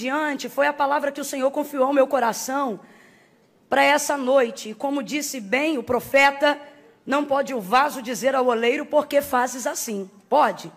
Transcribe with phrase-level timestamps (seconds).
[0.00, 2.78] diante foi a palavra que o Senhor confiou ao meu coração
[3.68, 4.70] para essa noite.
[4.70, 6.56] E como disse bem o profeta,
[7.04, 10.08] não pode o vaso dizer ao oleiro, porque fazes assim.
[10.28, 10.70] Pode?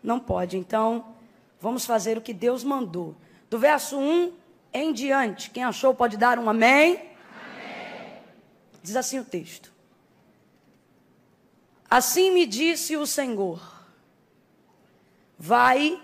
[0.00, 0.56] Não pode.
[0.56, 1.12] Então,
[1.60, 3.16] vamos fazer o que Deus mandou.
[3.50, 4.32] Do verso 1
[4.72, 6.94] em diante, quem achou pode dar um amém?
[6.94, 8.22] amém.
[8.80, 9.72] Diz assim o texto.
[11.90, 13.60] Assim me disse o Senhor:
[15.36, 16.00] Vai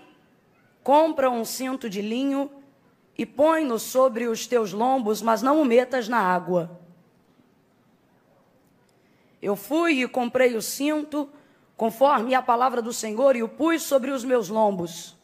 [0.83, 2.51] compra um cinto de linho
[3.17, 6.79] e põe-no sobre os teus lombos, mas não o metas na água.
[9.41, 11.29] Eu fui e comprei o cinto,
[11.75, 15.17] conforme a palavra do Senhor, e o pus sobre os meus lombos.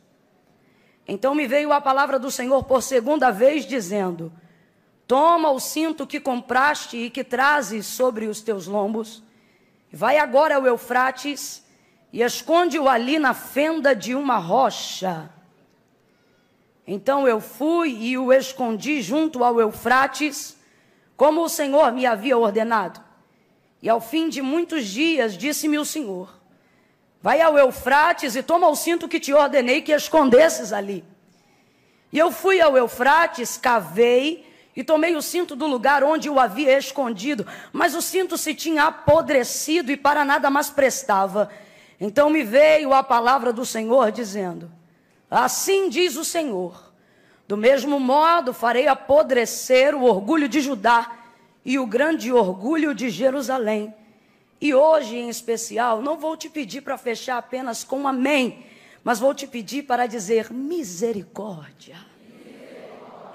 [1.08, 4.32] Então me veio a palavra do Senhor por segunda vez, dizendo:
[5.08, 9.22] Toma o cinto que compraste e que trazes sobre os teus lombos,
[9.92, 11.64] vai agora ao Eufrates
[12.12, 15.30] e esconde-o ali na fenda de uma rocha.
[16.88, 20.56] Então eu fui e o escondi junto ao Eufrates,
[21.18, 23.02] como o Senhor me havia ordenado.
[23.82, 26.30] E ao fim de muitos dias, disse-me o Senhor:
[27.22, 31.04] Vai ao Eufrates e toma o cinto que te ordenei que escondesses ali.
[32.14, 34.46] E eu fui ao Eufrates, cavei
[34.76, 38.86] e tomei o cinto do lugar onde o havia escondido, mas o cinto se tinha
[38.86, 41.50] apodrecido e para nada mais prestava.
[42.00, 44.72] Então me veio a palavra do Senhor dizendo:
[45.36, 46.94] Assim diz o Senhor:
[47.46, 51.12] do mesmo modo farei apodrecer o orgulho de Judá
[51.66, 53.94] e o grande orgulho de Jerusalém.
[54.62, 58.66] E hoje, em especial, não vou te pedir para fechar apenas com um amém,
[59.04, 61.98] mas vou te pedir para dizer misericórdia.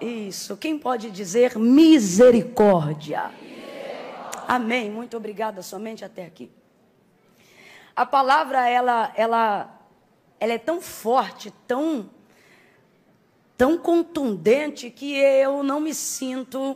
[0.01, 3.31] Isso, quem pode dizer misericórdia?
[3.31, 4.45] misericórdia?
[4.49, 4.91] Amém.
[4.91, 6.51] Muito obrigada, somente até aqui.
[7.95, 9.80] A palavra ela ela
[10.41, 12.11] ela é tão forte, tão
[13.57, 16.75] tão contundente que eu não me sinto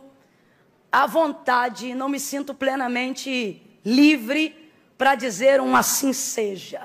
[0.91, 6.83] à vontade, não me sinto plenamente livre para dizer um assim seja.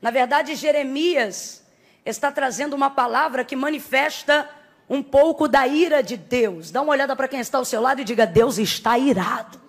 [0.00, 1.62] Na verdade, Jeremias
[2.02, 4.48] está trazendo uma palavra que manifesta
[4.88, 6.70] um pouco da ira de Deus.
[6.70, 9.60] Dá uma olhada para quem está ao seu lado e diga: Deus está irado.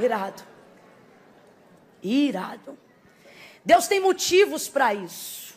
[0.00, 0.42] Irado.
[2.02, 2.83] Irado.
[3.64, 5.54] Deus tem motivos para isso.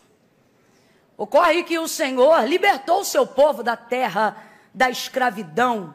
[1.18, 5.94] Ocorre que o Senhor libertou o seu povo da terra da escravidão,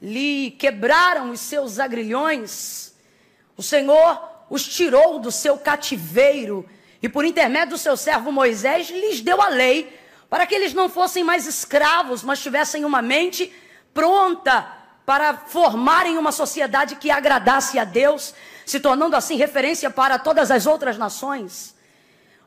[0.00, 2.94] lhe quebraram os seus agrilhões,
[3.56, 6.68] o Senhor os tirou do seu cativeiro
[7.02, 9.98] e, por intermédio do seu servo Moisés, lhes deu a lei
[10.30, 13.52] para que eles não fossem mais escravos, mas tivessem uma mente
[13.92, 14.66] pronta
[15.04, 18.34] para formarem uma sociedade que agradasse a Deus,
[18.64, 21.74] se tornando assim referência para todas as outras nações.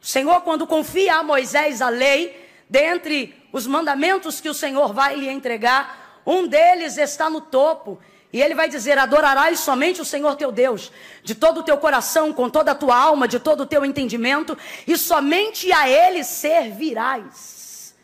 [0.02, 5.16] O Senhor, quando confia a Moisés a lei, dentre os mandamentos que o Senhor vai
[5.16, 8.00] lhe entregar, um deles está no topo.
[8.34, 10.92] E ele vai dizer: Adorarás somente o Senhor teu Deus,
[11.24, 14.58] de todo o teu coração, com toda a tua alma, de todo o teu entendimento,
[14.86, 17.96] e somente a Ele servirás.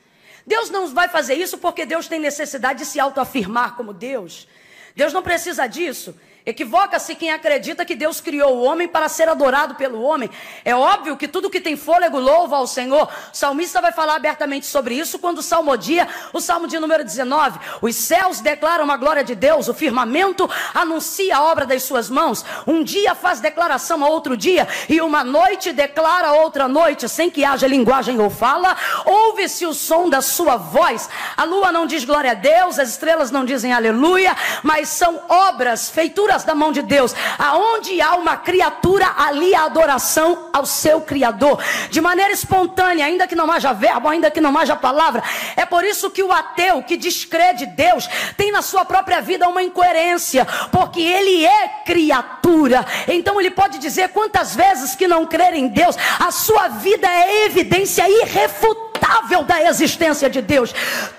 [0.45, 4.47] Deus não vai fazer isso porque Deus tem necessidade de se autoafirmar como Deus.
[4.95, 6.15] Deus não precisa disso.
[6.43, 10.27] Equivoca-se quem acredita que Deus criou o homem para ser adorado pelo homem.
[10.65, 13.07] É óbvio que tudo que tem fôlego louva ao Senhor.
[13.31, 17.59] O salmista vai falar abertamente sobre isso quando salmodia o salmo de número 19.
[17.79, 22.43] Os céus declaram a glória de Deus, o firmamento anuncia a obra das suas mãos.
[22.65, 27.29] Um dia faz declaração a outro dia, e uma noite declara a outra noite, sem
[27.29, 28.75] que haja linguagem ou fala.
[29.05, 31.07] Ouve-se o som da sua voz.
[31.37, 35.89] A lua não diz glória a Deus, as estrelas não dizem aleluia, mas são obras,
[35.89, 37.13] feituras criaturas da mão de Deus.
[37.37, 41.61] Aonde há uma criatura, ali a adoração ao seu Criador.
[41.89, 45.23] De maneira espontânea, ainda que não haja verbo, ainda que não haja palavra.
[45.55, 49.61] É por isso que o ateu que descrede Deus tem na sua própria vida uma
[49.61, 52.85] incoerência, porque ele é criatura.
[53.07, 57.45] Então ele pode dizer quantas vezes que não crer em Deus, a sua vida é
[57.45, 60.73] evidência irrefutável da existência de Deus.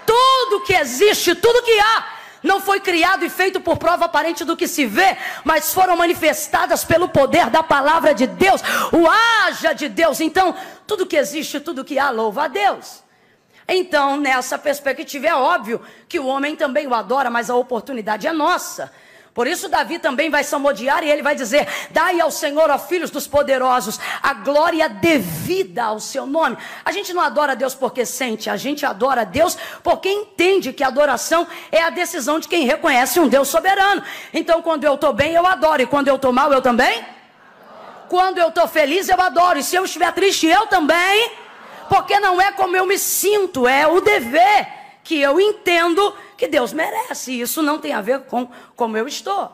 [0.06, 4.56] Tudo que existe, tudo que há não foi criado e feito por prova aparente do
[4.56, 8.60] que se vê, mas foram manifestadas pelo poder da palavra de Deus,
[8.92, 10.20] o haja de Deus.
[10.20, 10.54] Então,
[10.86, 13.02] tudo que existe, tudo que há, louva a Deus.
[13.68, 18.32] Então, nessa perspectiva, é óbvio que o homem também o adora, mas a oportunidade é
[18.32, 18.92] nossa.
[19.34, 23.10] Por isso, Davi também vai salmodiar e ele vai dizer: Dai ao Senhor, ó filhos
[23.10, 26.58] dos poderosos, a glória devida ao seu nome.
[26.84, 31.46] A gente não adora Deus porque sente, a gente adora Deus porque entende que adoração
[31.70, 34.02] é a decisão de quem reconhece um Deus soberano.
[34.34, 37.02] Então, quando eu estou bem, eu adoro, e quando eu estou mal, eu também?
[38.08, 41.32] Quando eu estou feliz, eu adoro, e se eu estiver triste, eu também
[41.92, 44.66] porque não é como eu me sinto, é o dever
[45.04, 47.40] que eu entendo que Deus merece.
[47.40, 49.48] Isso não tem a ver com como eu estou.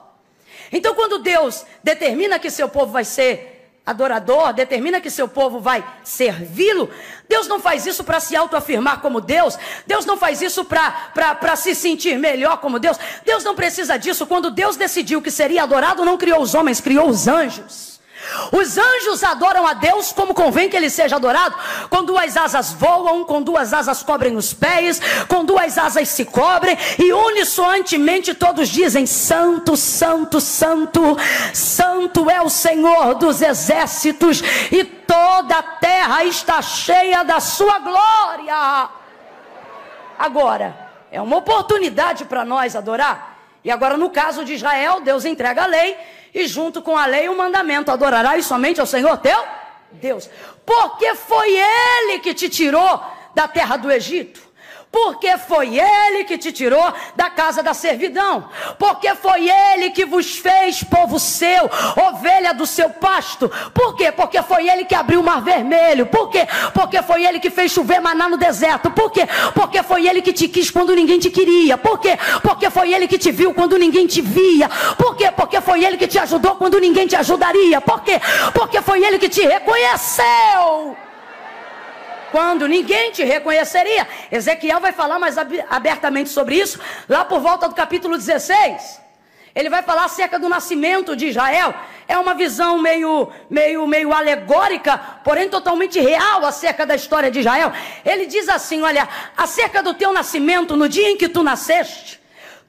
[0.73, 5.85] Então, quando Deus determina que seu povo vai ser adorador, determina que seu povo vai
[6.03, 6.89] servi-lo,
[7.29, 11.75] Deus não faz isso para se autoafirmar como Deus, Deus não faz isso para se
[11.75, 14.27] sentir melhor como Deus, Deus não precisa disso.
[14.27, 17.98] Quando Deus decidiu que seria adorado, não criou os homens, criou os anjos.
[18.53, 21.57] Os anjos adoram a Deus como convém que ele seja adorado.
[21.89, 26.77] Com duas asas voam, com duas asas cobrem os pés, com duas asas se cobrem,
[26.99, 31.17] e unissoantemente todos dizem: Santo, Santo, Santo,
[31.55, 38.89] Santo é o Senhor dos exércitos, e toda a terra está cheia da sua glória.
[40.19, 40.77] Agora,
[41.11, 43.37] é uma oportunidade para nós adorar.
[43.65, 45.97] E agora, no caso de Israel, Deus entrega a lei
[46.35, 49.39] e junto com a lei o mandamento: adorarás somente ao Senhor teu
[49.93, 50.29] Deus.
[50.65, 53.01] Porque foi Ele que te tirou
[53.35, 54.48] da terra do Egito
[54.91, 58.49] porque foi ele que te tirou da casa da servidão,
[58.79, 61.71] porque foi ele que vos fez povo seu,
[62.09, 63.51] ovelha do seu pasto.
[63.75, 64.11] Por quê?
[64.11, 66.07] Porque foi ele que abriu o mar vermelho.
[66.07, 66.47] Por quê?
[66.73, 68.91] Porque foi ele que fez chover maná no deserto.
[68.91, 69.29] Por quê?
[69.55, 71.77] Porque foi ele que te quis quando ninguém te queria.
[71.77, 72.19] Por quê?
[72.43, 74.69] Porque foi ele que te viu quando ninguém te via.
[74.97, 75.31] Por quê?
[75.31, 77.81] Porque foi ele que te ajudou quando ninguém te ajudaria.
[77.81, 78.21] Por quê?
[78.55, 80.97] Porque foi ele que te reconheceu
[82.31, 84.07] quando ninguém te reconheceria.
[84.31, 85.37] Ezequiel vai falar mais
[85.69, 86.79] abertamente sobre isso,
[87.09, 89.09] lá por volta do capítulo 16.
[89.59, 91.75] Ele vai falar acerca do nascimento de Israel.
[92.07, 97.73] É uma visão meio, meio, meio alegórica, porém totalmente real acerca da história de Israel.
[98.05, 102.21] Ele diz assim: Olha, acerca do teu nascimento, no dia em que tu nasceste,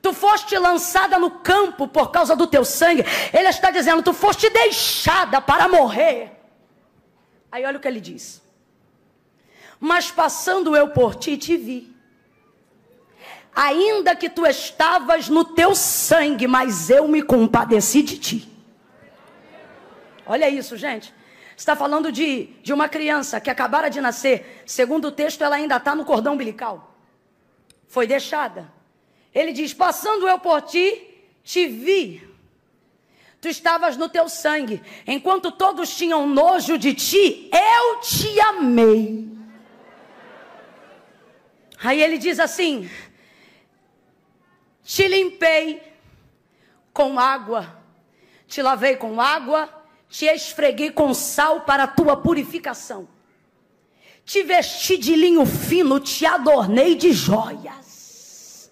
[0.01, 3.05] tu foste lançada no campo por causa do teu sangue.
[3.31, 6.31] Ele está dizendo: Tu foste deixada para morrer.
[7.51, 8.41] Aí olha o que ele diz.
[9.79, 11.95] Mas passando eu por ti, te vi.
[13.55, 18.49] Ainda que tu estavas no teu sangue, mas eu me compadeci de ti.
[20.25, 21.13] Olha isso, gente.
[21.57, 24.63] Está falando de, de uma criança que acabara de nascer.
[24.65, 26.95] Segundo o texto, ela ainda está no cordão umbilical.
[27.87, 28.71] Foi deixada.
[29.33, 31.07] Ele diz: Passando eu por ti,
[31.43, 32.29] te vi.
[33.41, 34.81] Tu estavas no teu sangue.
[35.07, 39.38] Enquanto todos tinham nojo de ti, eu te amei.
[41.81, 42.89] Aí ele diz assim:
[44.83, 45.81] Te limpei
[46.91, 47.81] com água,
[48.47, 49.69] te lavei com água,
[50.09, 53.07] te esfreguei com sal para a tua purificação.
[54.25, 58.69] Te vesti de linho fino, te adornei de joias.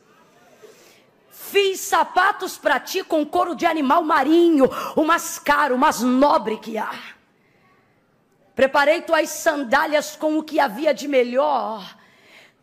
[1.31, 6.57] Fiz sapatos para ti com couro de animal marinho, o mais caro, o mais nobre
[6.57, 6.94] que há.
[8.53, 11.96] Preparei tuas sandálias com o que havia de melhor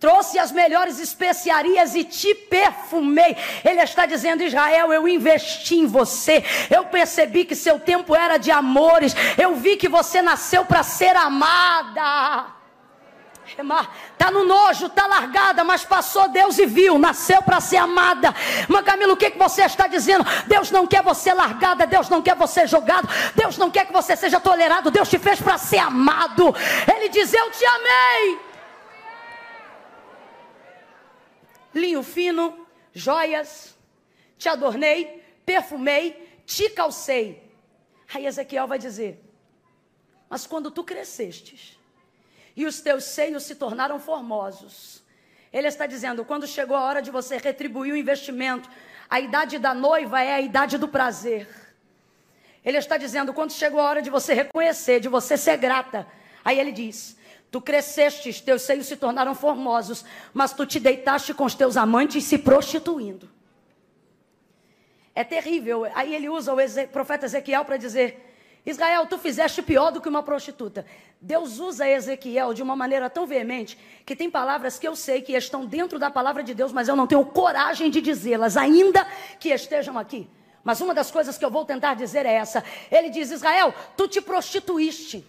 [0.04, 3.34] trouxe as melhores especiarias e te perfumei.
[3.64, 6.44] Ele está dizendo: Israel, eu investi em você.
[6.68, 9.16] Eu percebi que seu tempo era de amores.
[9.38, 12.52] Eu vi que você nasceu para ser amada.
[14.18, 18.34] Tá no nojo, tá largada, mas passou Deus e viu, nasceu para ser amada.
[18.68, 20.24] Mas Camilo, o que, que você está dizendo?
[20.46, 24.16] Deus não quer você largada, Deus não quer você jogado, Deus não quer que você
[24.16, 26.54] seja tolerado, Deus te fez para ser amado.
[26.94, 28.53] Ele diz: Eu te amei.
[31.75, 33.75] Linho fino, joias,
[34.38, 37.43] te adornei, perfumei, te calcei.
[38.12, 39.23] Aí Ezequiel vai dizer:
[40.28, 41.78] Mas quando tu crescestes
[42.57, 45.02] e os teus seios se tornaram formosos,
[45.52, 48.69] ele está dizendo: quando chegou a hora de você retribuir o investimento,
[49.09, 51.49] a idade da noiva é a idade do prazer.
[52.64, 56.07] Ele está dizendo: quando chegou a hora de você reconhecer, de você ser grata,
[56.45, 57.16] aí ele diz:
[57.54, 62.25] Tu crescestes, teus seios se tornaram formosos, mas tu te deitaste com os teus amantes
[62.25, 63.30] se prostituindo.
[65.14, 65.84] É terrível.
[65.94, 68.34] Aí ele usa o profeta Ezequiel para dizer:
[68.66, 70.84] Israel, tu fizeste pior do que uma prostituta.
[71.20, 75.34] Deus usa Ezequiel de uma maneira tão veemente que tem palavras que eu sei que
[75.34, 79.06] estão dentro da palavra de Deus, mas eu não tenho coragem de dizê-las, ainda
[79.38, 80.28] que estejam aqui.
[80.64, 84.08] Mas uma das coisas que eu vou tentar dizer é essa: Ele diz, Israel, tu
[84.08, 85.25] te prostituíste.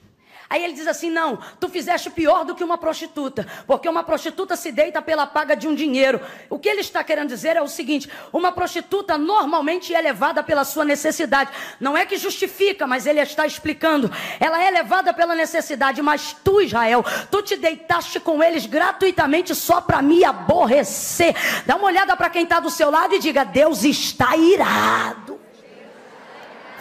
[0.49, 4.55] Aí ele diz assim: Não, tu fizeste pior do que uma prostituta, porque uma prostituta
[4.55, 6.21] se deita pela paga de um dinheiro.
[6.49, 10.63] O que ele está querendo dizer é o seguinte: uma prostituta normalmente é levada pela
[10.63, 11.51] sua necessidade.
[11.79, 14.11] Não é que justifica, mas ele está explicando.
[14.39, 19.81] Ela é levada pela necessidade, mas tu, Israel, tu te deitaste com eles gratuitamente só
[19.81, 21.35] para me aborrecer.
[21.65, 25.39] Dá uma olhada para quem está do seu lado e diga: Deus está irado.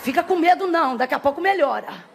[0.03, 2.14] Fica com medo, não, daqui a pouco melhora.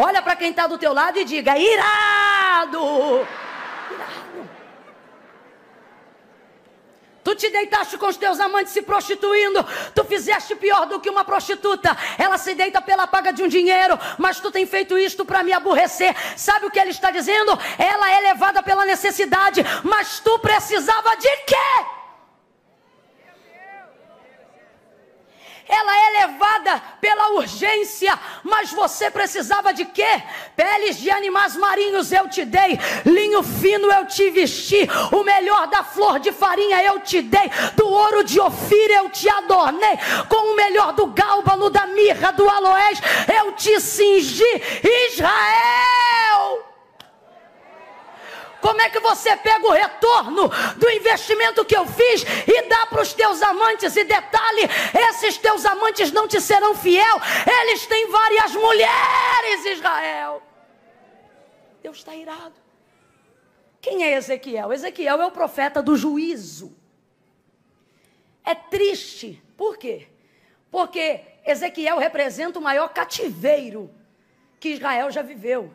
[0.00, 2.78] Olha para quem está do teu lado e diga: irado.
[2.78, 3.28] irado.
[7.24, 9.66] Tu te deitaste com os teus amantes se prostituindo.
[9.96, 11.96] Tu fizeste pior do que uma prostituta.
[12.16, 15.52] Ela se deita pela paga de um dinheiro, mas tu tem feito isto para me
[15.52, 16.14] aborrecer.
[16.36, 17.58] Sabe o que ele está dizendo?
[17.76, 21.97] Ela é levada pela necessidade, mas tu precisava de quê?
[25.68, 30.22] Ela é levada pela urgência, mas você precisava de quê?
[30.56, 35.84] Peles de animais marinhos eu te dei, linho fino eu te vesti, o melhor da
[35.84, 39.98] flor de farinha eu te dei, do ouro de Ofir eu te adornei,
[40.28, 43.00] com o melhor do gálbano, da mirra, do aloés
[43.42, 44.44] eu te cingi,
[45.10, 46.67] Israel.
[48.60, 53.02] Como é que você pega o retorno do investimento que eu fiz e dá para
[53.02, 53.96] os teus amantes?
[53.96, 54.62] E detalhe:
[55.10, 57.16] esses teus amantes não te serão fiel,
[57.60, 60.42] eles têm várias mulheres, Israel.
[61.82, 62.54] Deus está irado.
[63.80, 64.72] Quem é Ezequiel?
[64.72, 66.76] Ezequiel é o profeta do juízo.
[68.44, 69.42] É triste.
[69.56, 70.08] Por quê?
[70.70, 73.90] Porque Ezequiel representa o maior cativeiro
[74.58, 75.72] que Israel já viveu.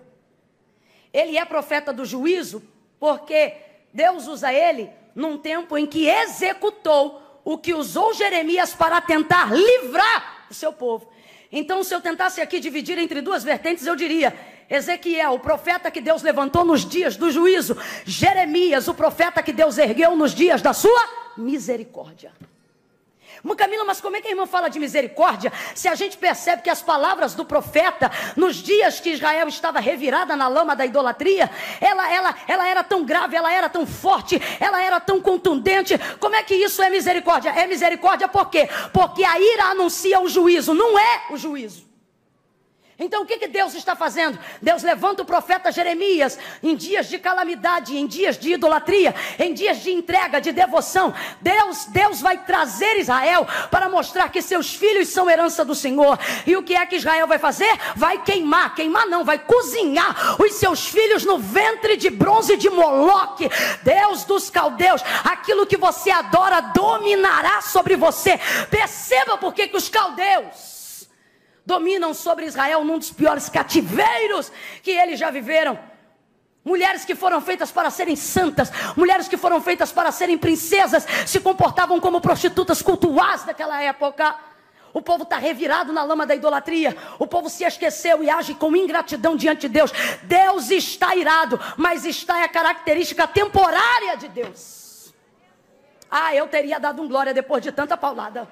[1.14, 2.62] Ele é profeta do juízo
[3.04, 3.54] porque
[3.94, 10.46] Deus usa ele num tempo em que executou o que usou Jeremias para tentar livrar
[10.50, 11.12] o seu povo.
[11.52, 14.34] Então, se eu tentasse aqui dividir entre duas vertentes, eu diria:
[14.70, 19.78] Ezequiel, o profeta que Deus levantou nos dias do juízo, Jeremias, o profeta que Deus
[19.78, 22.32] ergueu nos dias da sua misericórdia.
[23.56, 26.70] Camila, mas como é que a irmã fala de misericórdia se a gente percebe que
[26.70, 32.12] as palavras do profeta, nos dias que Israel estava revirada na lama da idolatria, ela,
[32.12, 35.98] ela, ela era tão grave, ela era tão forte, ela era tão contundente.
[36.20, 37.50] Como é que isso é misericórdia?
[37.52, 38.70] É misericórdia por quê?
[38.92, 41.93] Porque a ira anuncia o juízo, não é o juízo.
[43.00, 44.38] Então o que, que Deus está fazendo?
[44.62, 49.80] Deus levanta o profeta Jeremias em dias de calamidade, em dias de idolatria, em dias
[49.82, 51.12] de entrega, de devoção.
[51.42, 56.20] Deus, Deus vai trazer Israel para mostrar que seus filhos são herança do Senhor.
[56.46, 57.72] E o que é que Israel vai fazer?
[57.96, 63.50] Vai queimar, queimar não, vai cozinhar os seus filhos no ventre de bronze de Moloque,
[63.82, 65.02] Deus dos caldeus.
[65.24, 68.40] Aquilo que você adora dominará sobre você.
[68.70, 70.73] Perceba por que, que os caldeus
[71.66, 74.52] dominam sobre Israel num dos piores cativeiros
[74.82, 75.78] que eles já viveram.
[76.64, 81.40] Mulheres que foram feitas para serem santas, mulheres que foram feitas para serem princesas, se
[81.42, 84.34] comportavam como prostitutas cultuais daquela época.
[84.94, 86.96] O povo está revirado na lama da idolatria.
[87.18, 89.92] O povo se esqueceu e age com ingratidão diante de Deus.
[90.22, 95.14] Deus está irado, mas está é a característica temporária de Deus.
[96.10, 98.48] Ah, eu teria dado um glória depois de tanta paulada.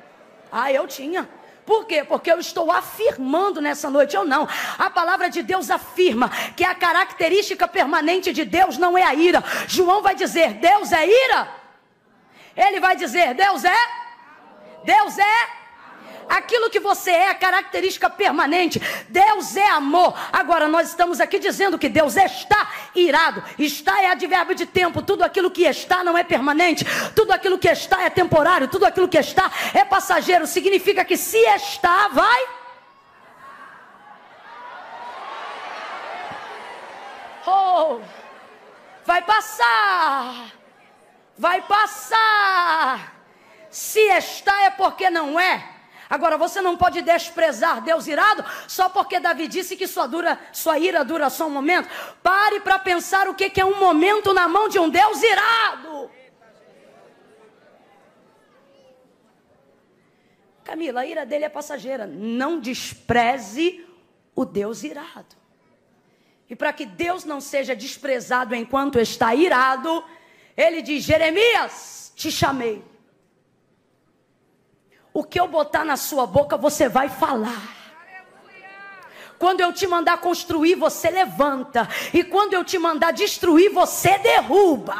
[0.51, 1.29] Ah, eu tinha.
[1.71, 2.03] Por quê?
[2.03, 4.45] Porque eu estou afirmando nessa noite, eu não.
[4.77, 9.41] A palavra de Deus afirma que a característica permanente de Deus não é a ira.
[9.69, 11.47] João vai dizer: Deus é ira.
[12.57, 13.77] Ele vai dizer: Deus é.
[14.83, 15.60] Deus é
[16.29, 18.81] Aquilo que você é, a característica permanente.
[19.09, 20.13] Deus é amor.
[20.31, 23.43] Agora, nós estamos aqui dizendo que Deus está irado.
[23.57, 25.01] Está é advérbio de tempo.
[25.01, 26.85] Tudo aquilo que está não é permanente.
[27.15, 28.67] Tudo aquilo que está é temporário.
[28.67, 30.47] Tudo aquilo que está é passageiro.
[30.47, 32.47] Significa que se está, vai.
[37.45, 37.99] Oh,
[39.05, 40.51] vai passar.
[41.37, 43.15] Vai passar.
[43.69, 45.70] Se está é porque não é.
[46.11, 50.77] Agora você não pode desprezar Deus irado só porque Davi disse que sua, dura, sua
[50.77, 51.87] ira dura só um momento.
[52.21, 56.11] Pare para pensar o que, que é um momento na mão de um Deus irado.
[60.65, 62.05] Camila, a ira dele é passageira.
[62.05, 63.87] Não despreze
[64.35, 65.37] o Deus irado.
[66.49, 70.03] E para que Deus não seja desprezado enquanto está irado,
[70.57, 72.90] ele diz: Jeremias, te chamei.
[75.13, 77.81] O que eu botar na sua boca, você vai falar.
[79.37, 81.89] Quando eu te mandar construir, você levanta.
[82.13, 84.95] E quando eu te mandar destruir, você derruba.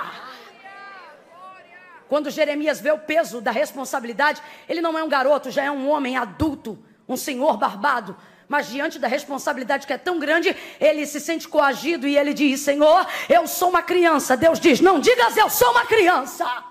[2.09, 5.87] Quando Jeremias vê o peso da responsabilidade, ele não é um garoto, já é um
[5.89, 6.77] homem adulto,
[7.07, 8.17] um senhor barbado.
[8.49, 12.59] Mas diante da responsabilidade que é tão grande, ele se sente coagido e ele diz:
[12.59, 14.35] Senhor, eu sou uma criança.
[14.35, 16.70] Deus diz: Não digas eu sou uma criança.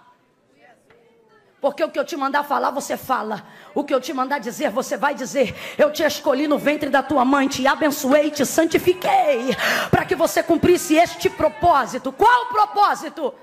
[1.61, 3.47] Porque o que eu te mandar falar, você fala.
[3.75, 5.55] O que eu te mandar dizer, você vai dizer.
[5.77, 9.55] Eu te escolhi no ventre da tua mãe, te abençoei, te santifiquei,
[9.91, 12.13] para que você cumprisse este propósito.
[12.13, 13.35] Qual o propósito?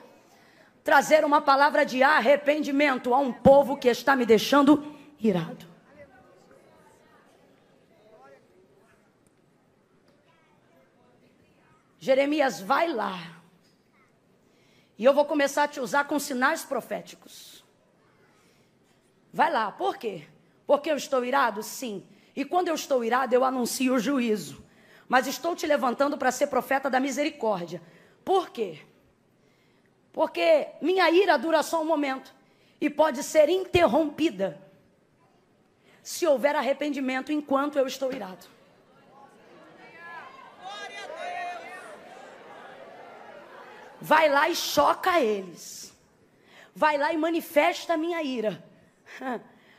[0.84, 5.68] Trazer uma palavra de arrependimento a um povo que está me deixando irado.
[12.00, 13.20] Jeremias, vai lá.
[14.98, 17.57] E eu vou começar a te usar com sinais proféticos.
[19.38, 20.24] Vai lá, por quê?
[20.66, 21.62] Porque eu estou irado?
[21.62, 22.04] Sim.
[22.36, 24.66] E quando eu estou irado, eu anuncio o juízo.
[25.08, 27.80] Mas estou te levantando para ser profeta da misericórdia.
[28.26, 28.80] Por quê?
[30.12, 32.34] Porque minha ira dura só um momento
[32.82, 34.60] e pode ser interrompida
[36.02, 38.48] se houver arrependimento enquanto eu estou irado.
[44.02, 45.96] Vai lá e choca eles.
[46.74, 48.66] Vai lá e manifesta a minha ira.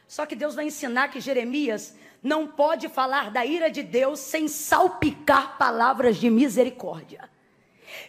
[0.06, 4.48] Só que Deus vai ensinar que Jeremias não pode falar da ira de Deus sem
[4.48, 7.28] salpicar palavras de misericórdia.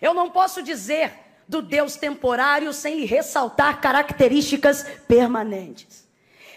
[0.01, 1.11] Eu não posso dizer
[1.47, 6.07] do Deus temporário sem ressaltar características permanentes.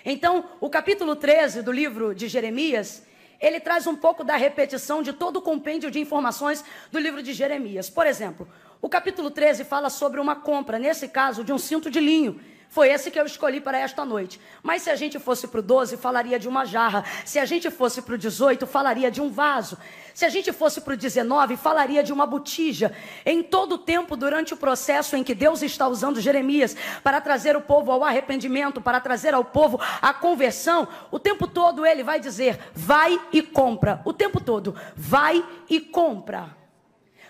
[0.05, 3.05] Então, o capítulo 13 do livro de Jeremias,
[3.41, 7.33] ele traz um pouco da repetição de todo o compêndio de informações do livro de
[7.33, 7.89] Jeremias.
[7.89, 8.49] Por exemplo,
[8.81, 12.41] o capítulo 13 fala sobre uma compra, nesse caso, de um cinto de linho.
[12.73, 14.41] Foi esse que eu escolhi para esta noite.
[14.63, 17.05] Mas se a gente fosse para o 12, falaria de uma jarra.
[17.23, 19.77] Se a gente fosse para o 18, falaria de um vaso.
[20.15, 22.97] Se a gente fosse para o 19, falaria de uma botija.
[23.27, 26.75] Em todo o tempo, durante o processo em que Deus está usando Jeremias
[27.05, 31.85] para trazer o povo ao arrependimento, para trazer ao povo a conversão, o tempo todo
[31.85, 34.01] ele vai dizer: vai e compra.
[34.03, 36.57] O tempo todo, vai e compra.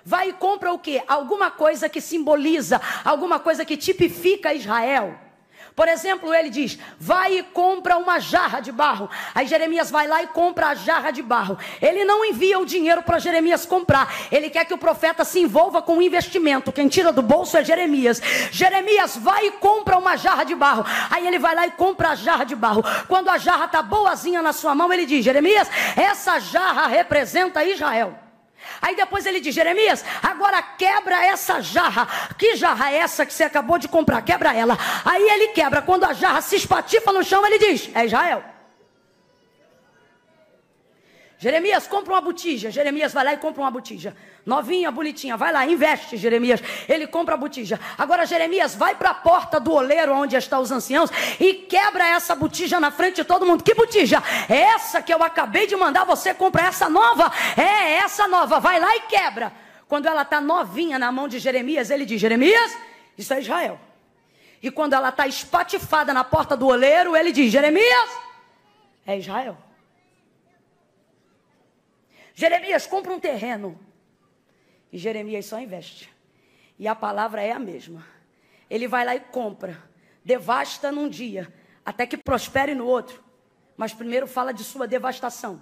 [0.04, 1.02] Vai e compra o que?
[1.08, 5.31] Alguma coisa que simboliza, alguma coisa que tipifica Israel.
[5.74, 9.08] Por exemplo, ele diz: vai e compra uma jarra de barro.
[9.34, 11.58] Aí Jeremias vai lá e compra a jarra de barro.
[11.80, 14.12] Ele não envia o dinheiro para Jeremias comprar.
[14.30, 16.72] Ele quer que o profeta se envolva com o investimento.
[16.72, 18.20] Quem tira do bolso é Jeremias.
[18.50, 20.84] Jeremias vai e compra uma jarra de barro.
[21.10, 22.84] Aí ele vai lá e compra a jarra de barro.
[23.08, 28.21] Quando a jarra está boazinha na sua mão, ele diz: Jeremias, essa jarra representa Israel.
[28.80, 32.08] Aí depois ele diz: Jeremias, agora quebra essa jarra.
[32.36, 34.22] Que jarra é essa que você acabou de comprar?
[34.22, 34.78] Quebra ela.
[35.04, 35.82] Aí ele quebra.
[35.82, 38.51] Quando a jarra se espatifa no chão, ele diz: É Israel.
[41.42, 42.70] Jeremias, compra uma botija.
[42.70, 44.16] Jeremias vai lá e compra uma botija.
[44.46, 45.36] Novinha, bonitinha.
[45.36, 46.62] Vai lá, investe, Jeremias.
[46.88, 47.80] Ele compra a botija.
[47.98, 52.36] Agora, Jeremias, vai para a porta do oleiro onde estão os anciãos e quebra essa
[52.36, 53.64] botija na frente de todo mundo.
[53.64, 54.22] Que botija?
[54.48, 56.68] É essa que eu acabei de mandar você comprar.
[56.68, 57.32] Essa nova?
[57.56, 58.60] É essa nova.
[58.60, 59.52] Vai lá e quebra.
[59.88, 62.78] Quando ela está novinha na mão de Jeremias, ele diz: Jeremias,
[63.18, 63.80] isso é Israel.
[64.62, 68.10] E quando ela está espatifada na porta do oleiro, ele diz: Jeremias,
[69.04, 69.58] é Israel.
[72.34, 73.78] Jeremias, compra um terreno.
[74.92, 76.12] E Jeremias só investe.
[76.78, 78.06] E a palavra é a mesma.
[78.68, 79.82] Ele vai lá e compra.
[80.24, 81.52] Devasta num dia,
[81.84, 83.22] até que prospere no outro.
[83.76, 85.60] Mas primeiro fala de sua devastação.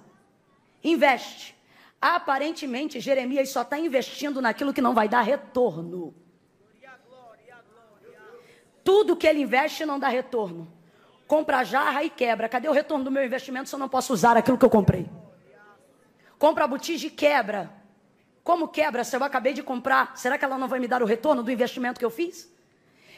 [0.83, 1.56] Investe.
[2.00, 6.14] Aparentemente, Jeremias só está investindo naquilo que não vai dar retorno.
[8.83, 10.72] Tudo que ele investe não dá retorno.
[11.26, 12.48] Compra a jarra e quebra.
[12.48, 15.09] Cadê o retorno do meu investimento se eu não posso usar aquilo que eu comprei?
[16.40, 17.70] Compra a botija e quebra.
[18.42, 20.16] Como quebra se eu acabei de comprar?
[20.16, 22.50] Será que ela não vai me dar o retorno do investimento que eu fiz?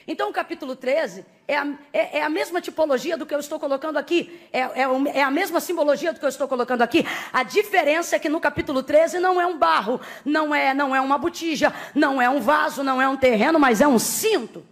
[0.08, 3.60] Então, o capítulo 13 é a, é, é a mesma tipologia do que eu estou
[3.60, 7.06] colocando aqui, é, é, é, a mesma simbologia do que eu estou colocando aqui.
[7.32, 11.00] A diferença é que no capítulo 13 não é um barro, não é, não é
[11.00, 14.66] uma botija, não é um vaso, não é um terreno, mas é um cinto.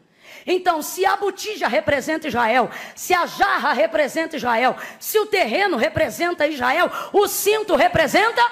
[0.52, 6.44] Então, se a botija representa Israel, se a jarra representa Israel, se o terreno representa
[6.44, 8.42] Israel, o cinto representa?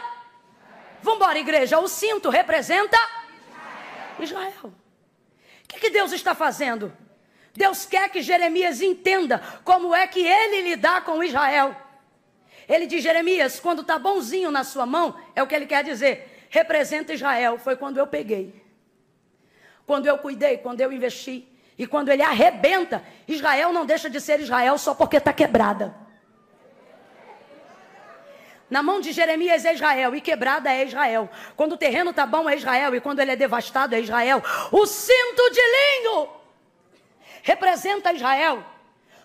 [1.03, 1.77] Vamos embora, igreja.
[1.81, 2.97] O cinto representa?
[4.21, 4.53] Israel.
[4.65, 4.73] O
[5.67, 6.97] que, que Deus está fazendo?
[7.53, 11.75] Deus quer que Jeremias entenda como é que ele lidar com Israel.
[12.69, 16.47] Ele diz: Jeremias, quando está bonzinho na sua mão, é o que ele quer dizer.
[16.49, 17.59] Representa Israel.
[17.59, 18.55] Foi quando eu peguei.
[19.85, 21.58] Quando eu cuidei, quando eu investi.
[21.79, 25.95] E quando ele arrebenta, Israel não deixa de ser Israel só porque está quebrada.
[28.69, 31.31] Na mão de Jeremias é Israel e quebrada é Israel.
[31.57, 34.43] Quando o terreno está bom é Israel e quando ele é devastado é Israel.
[34.71, 36.29] O cinto de linho
[37.43, 38.62] representa Israel.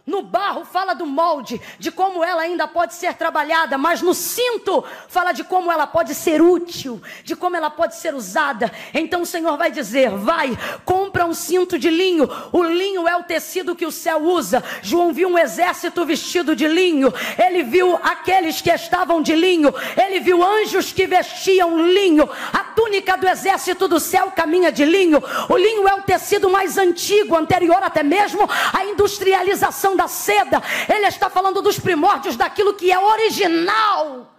[0.06, 4.84] No barro fala do molde, de como ela ainda pode ser trabalhada, mas no cinto
[5.08, 8.70] fala de como ela pode ser útil, de como ela pode ser usada.
[8.94, 12.30] Então o Senhor vai dizer: vai, compra um cinto de linho.
[12.52, 14.62] O linho é o tecido que o céu usa.
[14.82, 20.20] João viu um exército vestido de linho, ele viu aqueles que estavam de linho, ele
[20.20, 22.30] viu anjos que vestiam linho.
[22.52, 25.24] A túnica do exército do céu caminha de linho.
[25.48, 31.06] O linho é o tecido mais antigo, anterior até mesmo à industrialização da seda, ele
[31.08, 34.30] está falando dos primórdios daquilo que é original.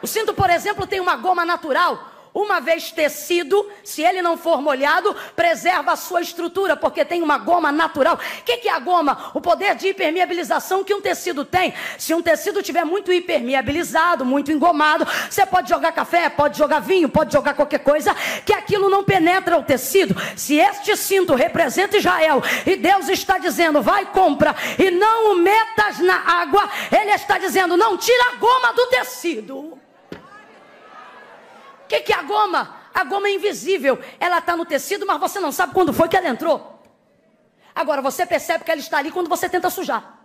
[0.00, 2.17] O cinto, por exemplo, tem uma goma natural.
[2.38, 7.36] Uma vez tecido, se ele não for molhado, preserva a sua estrutura, porque tem uma
[7.36, 8.14] goma natural.
[8.14, 9.32] O que, que é a goma?
[9.34, 11.74] O poder de hipermeabilização que um tecido tem.
[11.98, 17.08] Se um tecido tiver muito hipermeabilizado, muito engomado, você pode jogar café, pode jogar vinho,
[17.08, 18.14] pode jogar qualquer coisa,
[18.46, 20.14] que aquilo não penetra o tecido.
[20.36, 25.98] Se este cinto representa Israel e Deus está dizendo, vai compra e não o metas
[25.98, 29.87] na água, ele está dizendo, não tira a goma do tecido.
[31.88, 32.76] O que, que é a goma?
[32.92, 33.98] A goma é invisível.
[34.20, 36.82] Ela está no tecido, mas você não sabe quando foi que ela entrou.
[37.74, 40.20] Agora, você percebe que ela está ali quando você tenta sujar.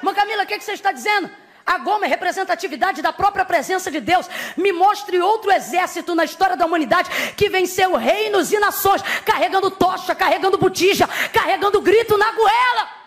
[0.00, 1.28] Mãe Camila, o que, que você está dizendo?
[1.66, 4.26] A goma é representatividade da própria presença de Deus.
[4.56, 10.14] Me mostre outro exército na história da humanidade que venceu reinos e nações, carregando tocha,
[10.14, 13.01] carregando botija, carregando grito na goela.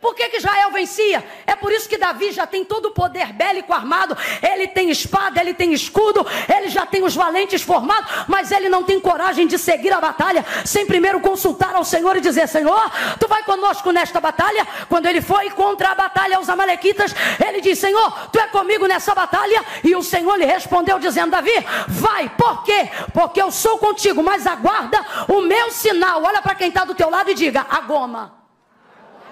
[0.00, 1.24] Por que, que Israel vencia?
[1.44, 4.16] É por isso que Davi já tem todo o poder bélico armado.
[4.40, 6.24] Ele tem espada, ele tem escudo,
[6.56, 10.44] ele já tem os valentes formados, mas ele não tem coragem de seguir a batalha
[10.64, 14.66] sem primeiro consultar ao Senhor e dizer: Senhor, tu vai conosco nesta batalha?
[14.88, 17.12] Quando ele foi contra a batalha aos Amalequitas,
[17.44, 19.64] ele disse: Senhor, tu é comigo nessa batalha?
[19.82, 21.52] E o Senhor lhe respondeu, dizendo: Davi,
[21.88, 22.88] vai, por quê?
[23.12, 26.22] Porque eu sou contigo, mas aguarda o meu sinal.
[26.22, 28.37] Olha para quem está do teu lado e diga: a goma.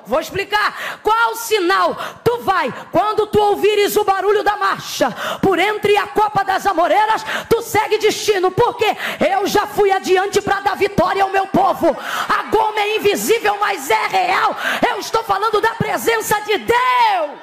[0.06, 1.00] Vou explicar.
[1.02, 5.10] Qual sinal tu vai quando tu ouvires o barulho da marcha
[5.42, 7.24] por entre a copa das amoreiras?
[7.50, 8.86] Tu segue destino, porque
[9.28, 11.88] eu já fui adiante para dar vitória ao meu povo.
[12.28, 14.56] A goma é invisível, mas é real.
[14.88, 17.40] Eu estou falando da presença de Deus.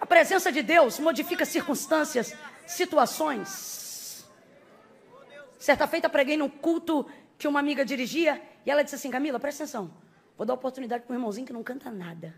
[0.00, 2.34] A presença de Deus modifica circunstâncias,
[2.66, 4.24] situações.
[5.58, 7.06] Certa feita preguei num culto
[7.38, 9.92] que uma amiga dirigia, e ela disse assim: Camila, presta atenção,
[10.36, 12.34] vou dar oportunidade para um irmãozinho que não canta nada.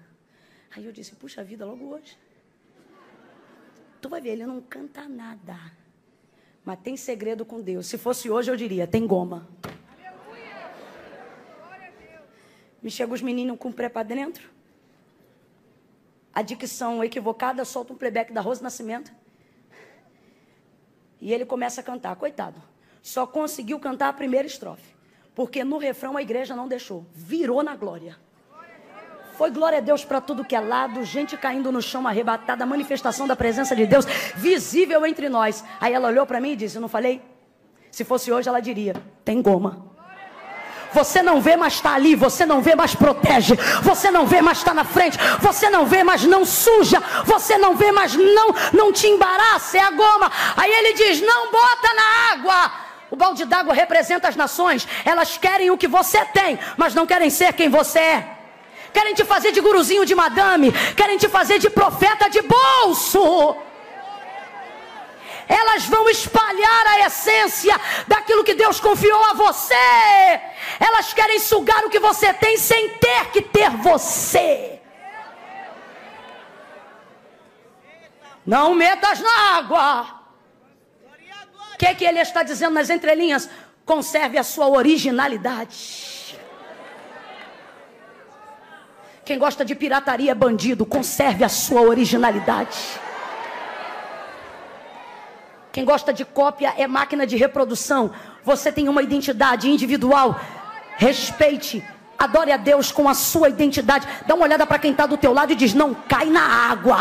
[0.74, 2.18] Aí eu disse: Puxa vida, logo hoje.
[4.00, 5.56] Tu vai ver, ele não canta nada.
[6.64, 7.86] Mas tem segredo com Deus.
[7.86, 9.48] Se fosse hoje, eu diria: tem goma.
[12.82, 14.50] Me chega os meninos com o pré para dentro.
[16.34, 19.10] A dicção equivocada, solta um playback da Rosa Nascimento.
[21.20, 22.14] E ele começa a cantar.
[22.16, 22.60] Coitado.
[23.04, 24.96] Só conseguiu cantar a primeira estrofe.
[25.34, 27.04] Porque no refrão a igreja não deixou.
[27.14, 28.16] Virou na glória.
[29.36, 33.26] Foi glória a Deus para tudo que é lado, gente caindo no chão arrebatada, manifestação
[33.26, 35.62] da presença de Deus visível entre nós.
[35.78, 37.20] Aí ela olhou para mim e disse: Eu não falei?
[37.90, 39.92] Se fosse hoje, ela diria: Tem goma.
[40.94, 42.14] Você não vê, mas está ali.
[42.14, 43.54] Você não vê, mas protege.
[43.82, 45.18] Você não vê, mas está na frente.
[45.42, 47.02] Você não vê, mas não suja.
[47.26, 49.76] Você não vê, mas não, não te embaraça.
[49.76, 50.32] É a goma.
[50.56, 52.83] Aí ele diz: Não bota na água.
[53.14, 54.88] O balde d'água representa as nações.
[55.04, 58.28] Elas querem o que você tem, mas não querem ser quem você é.
[58.92, 63.56] Querem te fazer de guruzinho de madame, querem te fazer de profeta de bolso.
[65.46, 70.40] Elas vão espalhar a essência daquilo que Deus confiou a você.
[70.80, 74.80] Elas querem sugar o que você tem sem ter que ter você.
[78.44, 80.23] Não metas na água.
[81.74, 83.50] O que, que ele está dizendo nas entrelinhas?
[83.84, 86.38] Conserve a sua originalidade.
[89.24, 90.86] Quem gosta de pirataria é bandido.
[90.86, 92.78] Conserve a sua originalidade.
[95.72, 98.12] Quem gosta de cópia é máquina de reprodução.
[98.44, 100.40] Você tem uma identidade individual.
[100.96, 101.84] Respeite
[102.18, 104.06] Adore a Deus com a sua identidade.
[104.26, 106.96] Dá uma olhada para quem está do teu lado e diz: Não cai na água.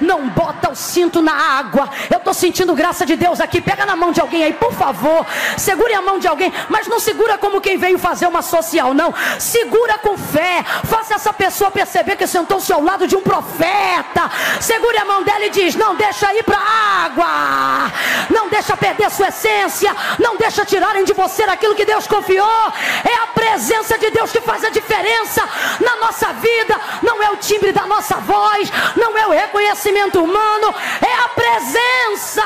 [0.00, 1.88] Não bota o cinto na água.
[2.10, 3.60] Eu estou sentindo graça de Deus aqui.
[3.60, 5.26] Pega na mão de alguém aí, por favor.
[5.56, 6.52] Segure a mão de alguém.
[6.68, 9.12] Mas não segura como quem veio fazer uma social, não.
[9.38, 10.64] Segura com fé.
[10.84, 14.30] Faça essa pessoa perceber que sentou-se ao lado de um profeta.
[14.60, 17.92] Segure a mão dela e diz: Não deixa ir para a água.
[18.30, 19.94] Não deixa perder sua essência.
[20.18, 22.72] Não deixa tirarem de você aquilo que Deus confiou.
[23.04, 25.48] É a presença de Deus Deus que faz a diferença
[25.80, 26.78] na nossa vida.
[27.02, 32.44] Não é o timbre da nossa voz, não é o reconhecimento humano, é a presença.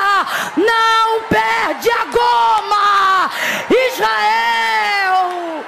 [0.57, 3.31] Não perde a goma,
[3.89, 5.65] Israel.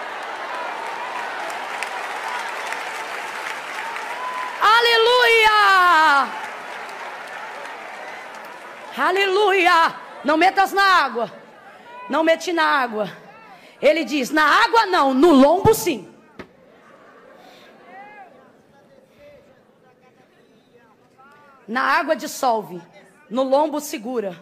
[4.62, 6.28] Aleluia!
[8.96, 9.94] Aleluia!
[10.24, 11.30] Não metas na água.
[12.08, 13.23] Não mete na água.
[13.84, 16.10] Ele diz: na água não, no lombo sim.
[21.68, 22.80] Na água dissolve,
[23.28, 24.40] no lombo segura.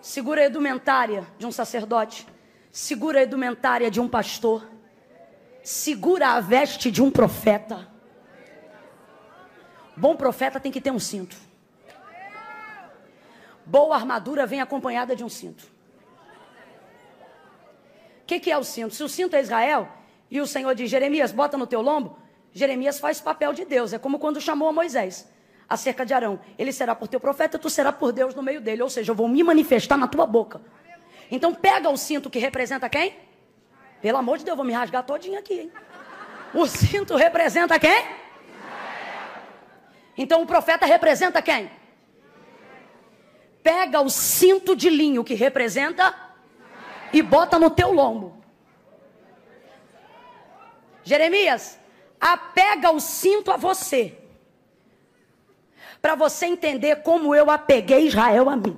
[0.00, 2.24] Segura a edumentária de um sacerdote,
[2.70, 4.64] segura a edumentária de um pastor,
[5.64, 7.88] segura a veste de um profeta.
[9.96, 11.36] Bom profeta tem que ter um cinto.
[13.64, 15.75] Boa armadura vem acompanhada de um cinto.
[18.26, 18.94] Que, que é o cinto?
[18.94, 19.88] Se o cinto é Israel
[20.30, 22.18] e o Senhor diz, Jeremias, bota no teu lombo,
[22.52, 23.92] Jeremias faz papel de Deus.
[23.92, 25.28] É como quando chamou a Moisés
[25.68, 26.40] acerca de Arão.
[26.58, 28.82] Ele será por teu profeta, tu será por Deus no meio dele.
[28.82, 30.60] Ou seja, eu vou me manifestar na tua boca.
[31.30, 33.14] Então pega o cinto que representa quem?
[34.00, 35.72] Pelo amor de Deus, eu vou me rasgar todinho aqui, hein?
[36.54, 38.06] O cinto representa quem?
[40.16, 41.70] Então o profeta representa quem?
[43.62, 46.14] Pega o cinto de linho que representa
[47.12, 48.36] e bota no teu lombo.
[51.02, 51.78] Jeremias,
[52.20, 54.18] apega o cinto a você.
[56.02, 58.76] Para você entender como eu apeguei Israel a mim.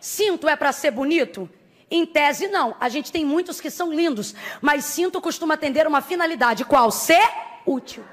[0.00, 1.48] Cinto é para ser bonito?
[1.90, 2.76] Em tese, não.
[2.78, 6.64] A gente tem muitos que são lindos, mas cinto costuma atender uma finalidade.
[6.64, 6.90] Qual?
[6.90, 7.28] Ser
[7.66, 8.04] útil.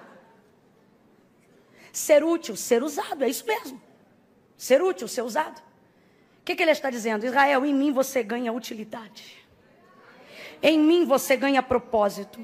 [1.91, 3.81] Ser útil, ser usado, é isso mesmo.
[4.57, 5.61] Ser útil, ser usado.
[6.45, 7.25] Que, que ele está dizendo?
[7.25, 9.43] Israel, em mim você ganha utilidade.
[10.61, 12.39] Em mim você ganha propósito.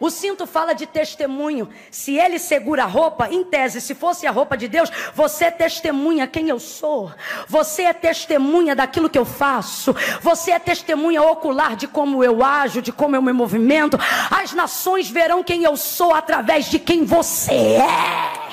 [0.00, 1.68] O cinto fala de testemunho.
[1.90, 6.26] Se ele segura a roupa, em tese, se fosse a roupa de Deus, você testemunha
[6.26, 7.10] quem eu sou.
[7.48, 9.96] Você é testemunha daquilo que eu faço.
[10.20, 13.98] Você é testemunha ocular de como eu ajo, de como eu me movimento.
[14.30, 18.47] As nações verão quem eu sou através de quem você é.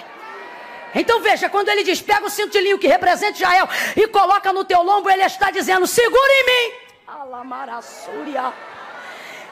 [0.95, 4.53] Então veja, quando ele diz, pega o cinto de linho que representa Israel e coloca
[4.53, 6.75] no teu lombo, ele está dizendo, segura em mim.
[7.05, 8.53] Alamarassúria.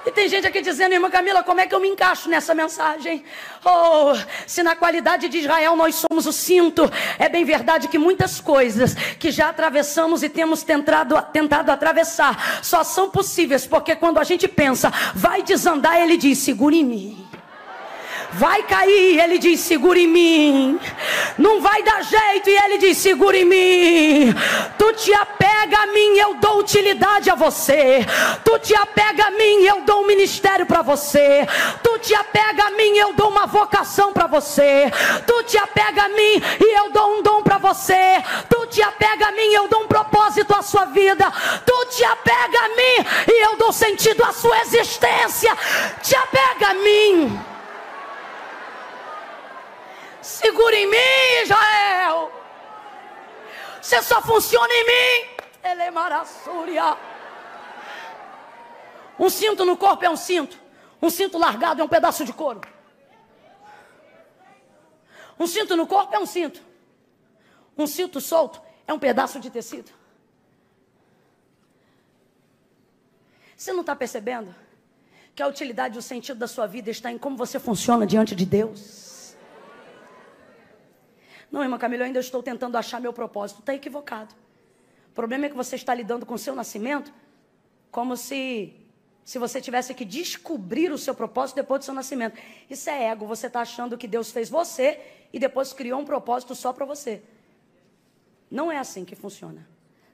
[0.06, 3.24] E tem gente aqui dizendo, irmã Camila, como é que eu me encaixo nessa mensagem?
[3.64, 4.14] Oh,
[4.46, 8.94] se na qualidade de Israel nós somos o cinto, é bem verdade que muitas coisas
[9.18, 14.46] que já atravessamos e temos tentado, tentado atravessar só são possíveis porque quando a gente
[14.46, 17.23] pensa, vai desandar, ele diz: segure em mim
[18.36, 20.80] vai cair, ele diz: segura em mim.
[21.38, 24.34] Não vai dar jeito, e ele diz: segura em mim.
[24.78, 28.06] Tu te apega a mim, eu dou utilidade a você.
[28.44, 31.48] Tu te apega a mim, eu dou um ministério para você.
[31.82, 34.92] Tu te apega a mim, eu dou uma vocação para você.
[35.26, 38.22] Tu te apega a mim e eu dou um dom para você.
[38.50, 41.32] Tu te apega a mim, eu dou um propósito à sua vida.
[41.66, 45.56] Tu te apega a mim e eu dou sentido à sua existência.
[46.02, 47.53] Te apega a mim.
[50.44, 52.30] Segura em mim, Israel.
[53.82, 55.30] Você só funciona em mim.
[55.64, 56.98] Ele é marassúria.
[59.18, 60.60] Um cinto no corpo é um cinto.
[61.02, 62.60] Um cinto largado é um pedaço de couro.
[65.40, 66.62] Um cinto no corpo é um cinto.
[67.78, 69.92] Um cinto solto é um pedaço de tecido.
[73.56, 74.54] Você não está percebendo
[75.34, 78.36] que a utilidade e o sentido da sua vida está em como você funciona diante
[78.36, 79.03] de Deus?
[81.54, 83.60] Não, irmã Camila, eu ainda estou tentando achar meu propósito.
[83.60, 84.34] Está equivocado.
[85.12, 87.14] O problema é que você está lidando com o seu nascimento
[87.92, 88.74] como se,
[89.24, 92.42] se você tivesse que descobrir o seu propósito depois do seu nascimento.
[92.68, 93.28] Isso é ego.
[93.28, 95.00] Você está achando que Deus fez você
[95.32, 97.22] e depois criou um propósito só para você.
[98.50, 99.68] Não é assim que funciona.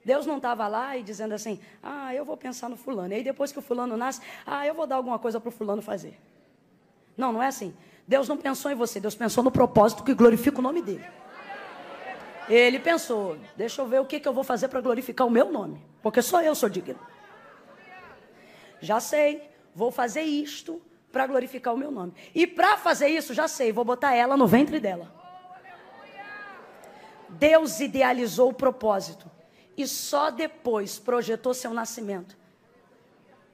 [0.04, 3.14] Deus não estava lá e dizendo assim, ah, eu vou pensar no fulano.
[3.14, 5.52] E aí depois que o fulano nasce, ah, eu vou dar alguma coisa para o
[5.54, 6.20] fulano fazer.
[7.16, 7.74] Não, não é assim.
[8.06, 11.06] Deus não pensou em você, Deus pensou no propósito que glorifica o nome dele.
[12.50, 15.52] Ele pensou: deixa eu ver o que, que eu vou fazer para glorificar o meu
[15.52, 17.00] nome, porque só eu sou digno.
[18.82, 20.82] Já sei, vou fazer isto
[21.12, 22.14] para glorificar o meu nome.
[22.34, 25.14] E para fazer isso, já sei, vou botar ela no ventre dela.
[27.30, 29.30] Deus idealizou o propósito
[29.78, 32.36] e só depois projetou seu nascimento.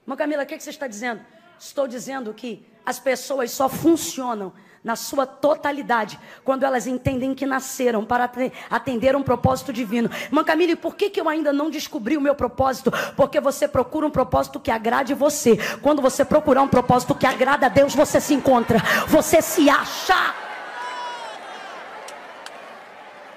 [0.03, 1.25] Irmã Camila, o que, que você está dizendo?
[1.59, 4.53] Estou dizendo que as pessoas só funcionam
[4.85, 8.29] na sua totalidade, quando elas entendem que nasceram para
[8.69, 10.11] atender um propósito divino.
[10.25, 12.93] Irmã Camille, por que, que eu ainda não descobri o meu propósito?
[13.17, 15.57] Porque você procura um propósito que agrade você.
[15.81, 20.44] Quando você procurar um propósito que agrada a Deus, você se encontra, você se acha.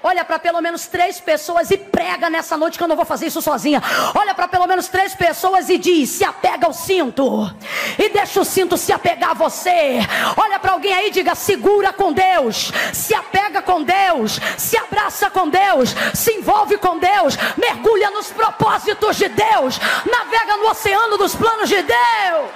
[0.09, 3.27] Olha para pelo menos três pessoas e prega nessa noite que eu não vou fazer
[3.27, 3.83] isso sozinha.
[4.15, 7.55] Olha para pelo menos três pessoas e diz: se apega ao cinto
[7.99, 9.99] e deixa o cinto se apegar a você.
[10.35, 15.29] Olha para alguém aí e diga: segura com Deus, se apega com Deus, se abraça
[15.29, 19.79] com Deus, se envolve com Deus, mergulha nos propósitos de Deus,
[20.11, 22.49] navega no oceano dos planos de Deus.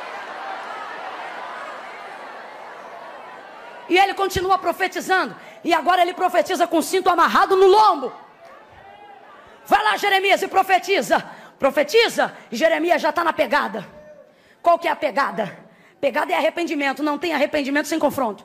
[3.90, 5.36] E ele continua profetizando.
[5.64, 8.12] E agora ele profetiza com o cinto amarrado no lombo.
[9.64, 11.24] Vai lá, Jeremias, e profetiza.
[11.58, 13.86] Profetiza, e Jeremias já está na pegada.
[14.60, 15.56] Qual que é a pegada?
[16.00, 17.02] Pegada é arrependimento.
[17.02, 18.44] Não tem arrependimento sem confronto.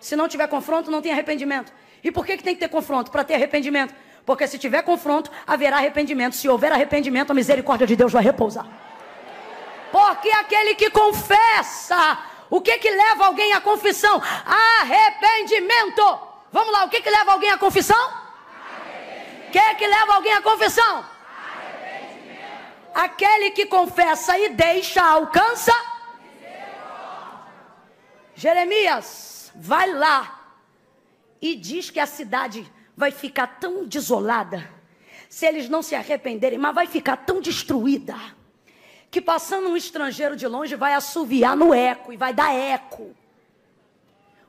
[0.00, 1.72] Se não tiver confronto, não tem arrependimento.
[2.02, 3.10] E por que, que tem que ter confronto?
[3.10, 3.94] Para ter arrependimento.
[4.24, 6.34] Porque se tiver confronto, haverá arrependimento.
[6.34, 8.66] Se houver arrependimento, a misericórdia de Deus vai repousar.
[9.92, 12.18] Porque aquele que confessa,
[12.52, 14.20] o que que leva alguém à confissão?
[14.44, 16.02] Arrependimento.
[16.52, 17.96] Vamos lá, o que que leva alguém à confissão?
[19.48, 21.02] O que que leva alguém à confissão?
[22.94, 25.72] Aquele que confessa e deixa, alcança.
[28.34, 30.38] Jeremias, vai lá
[31.40, 34.68] e diz que a cidade vai ficar tão desolada,
[35.26, 38.14] se eles não se arrependerem, mas vai ficar tão destruída,
[39.12, 43.14] que passando um estrangeiro de longe vai assoviar no eco e vai dar eco.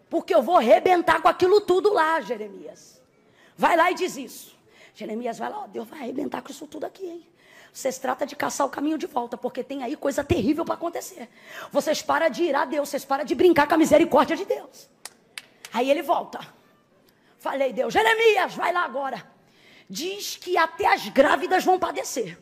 [0.10, 3.02] Porque eu vou arrebentar com aquilo tudo lá, Jeremias.
[3.58, 4.58] Vai lá e diz isso.
[4.96, 7.28] Jeremias vai lá, ó, Deus vai arrebentar com isso tudo aqui, hein?
[7.74, 11.28] Vocês tratam de caçar o caminho de volta, porque tem aí coisa terrível para acontecer.
[11.70, 14.90] Vocês param de ir a Deus, vocês param de brincar com a misericórdia de Deus.
[15.74, 16.40] Aí ele volta.
[17.38, 19.30] Falei, Deus, Jeremias, vai lá agora.
[19.90, 22.38] Diz que até as grávidas vão padecer.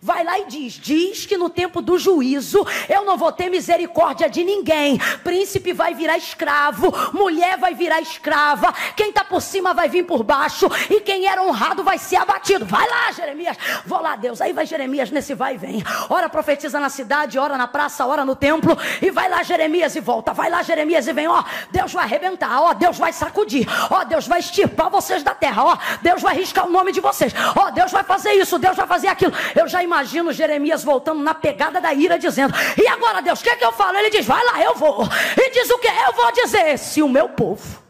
[0.00, 4.28] Vai lá e diz: diz que no tempo do juízo eu não vou ter misericórdia
[4.28, 4.98] de ninguém.
[5.24, 10.22] Príncipe vai virar escravo, mulher vai virar escrava, quem está por cima vai vir por
[10.22, 12.64] baixo, e quem era honrado vai ser abatido.
[12.64, 13.56] Vai lá, Jeremias.
[13.84, 14.40] Vou lá, Deus.
[14.40, 15.84] Aí vai Jeremias nesse vai e vem.
[16.08, 20.00] Ora profetiza na cidade, ora na praça, ora no templo, e vai lá, Jeremias, e
[20.00, 20.32] volta.
[20.32, 21.28] Vai lá, Jeremias, e vem.
[21.28, 25.64] Ó, Deus vai arrebentar, ó, Deus vai sacudir, ó, Deus vai extirpar vocês da terra,
[25.64, 28.86] ó, Deus vai riscar o nome de vocês, ó, Deus vai fazer isso, Deus vai
[28.86, 29.32] fazer aquilo.
[29.54, 33.50] Eu já imagino Jeremias voltando na pegada da ira, dizendo: E agora, Deus, o que
[33.50, 33.96] é que eu falo?
[33.96, 35.08] Ele diz: Vai lá, eu vou.
[35.36, 35.88] E diz o que?
[35.88, 37.82] Eu vou dizer: Se o meu povo,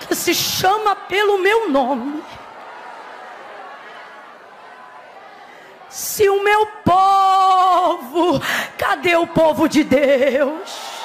[0.00, 2.22] que se chama pelo meu nome,
[5.90, 8.40] se o meu povo,
[8.78, 10.96] cadê o povo de Deus?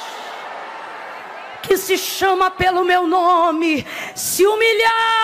[1.62, 5.21] Que se chama pelo meu nome, se humilhar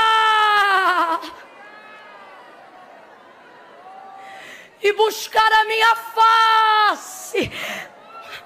[4.88, 7.52] e buscar a minha face.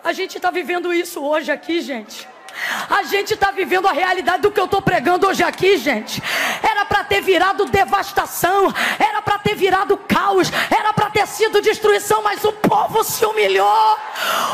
[0.04, 2.28] A gente está vivendo isso hoje aqui, gente.
[2.90, 6.22] A gente está vivendo a realidade do que eu estou pregando hoje aqui, gente.
[6.62, 12.22] Era para ter virado devastação, era para ter virado caos, era para ter sido destruição,
[12.22, 13.98] mas o povo se humilhou,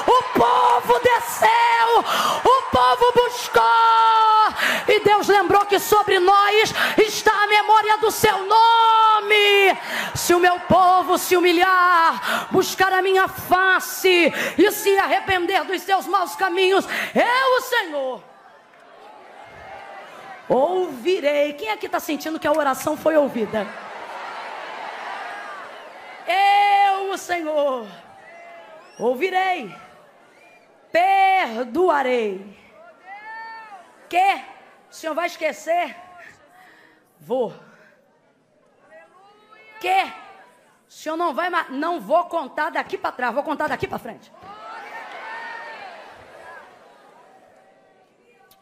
[0.06, 2.00] o povo desceu,
[2.44, 3.64] o povo buscou,
[4.88, 9.78] e Deus lembrou que sobre nós está a memória do seu nome.
[10.16, 16.06] Se o meu povo se humilhar, buscar a minha face e se arrepender dos seus
[16.08, 18.24] maus caminhos, eu, Senhor Senhor.
[20.50, 21.54] Ouvirei.
[21.54, 23.66] Quem aqui está sentindo que a oração foi ouvida?
[26.28, 27.88] Eu, o Senhor,
[29.00, 29.74] ouvirei,
[30.92, 32.58] perdoarei.
[34.10, 34.44] Que?
[34.90, 35.96] O Senhor vai esquecer?
[37.20, 37.54] Vou.
[39.80, 40.04] Que?
[40.90, 44.32] O Senhor não vai, não vou contar daqui para trás, vou contar daqui para frente.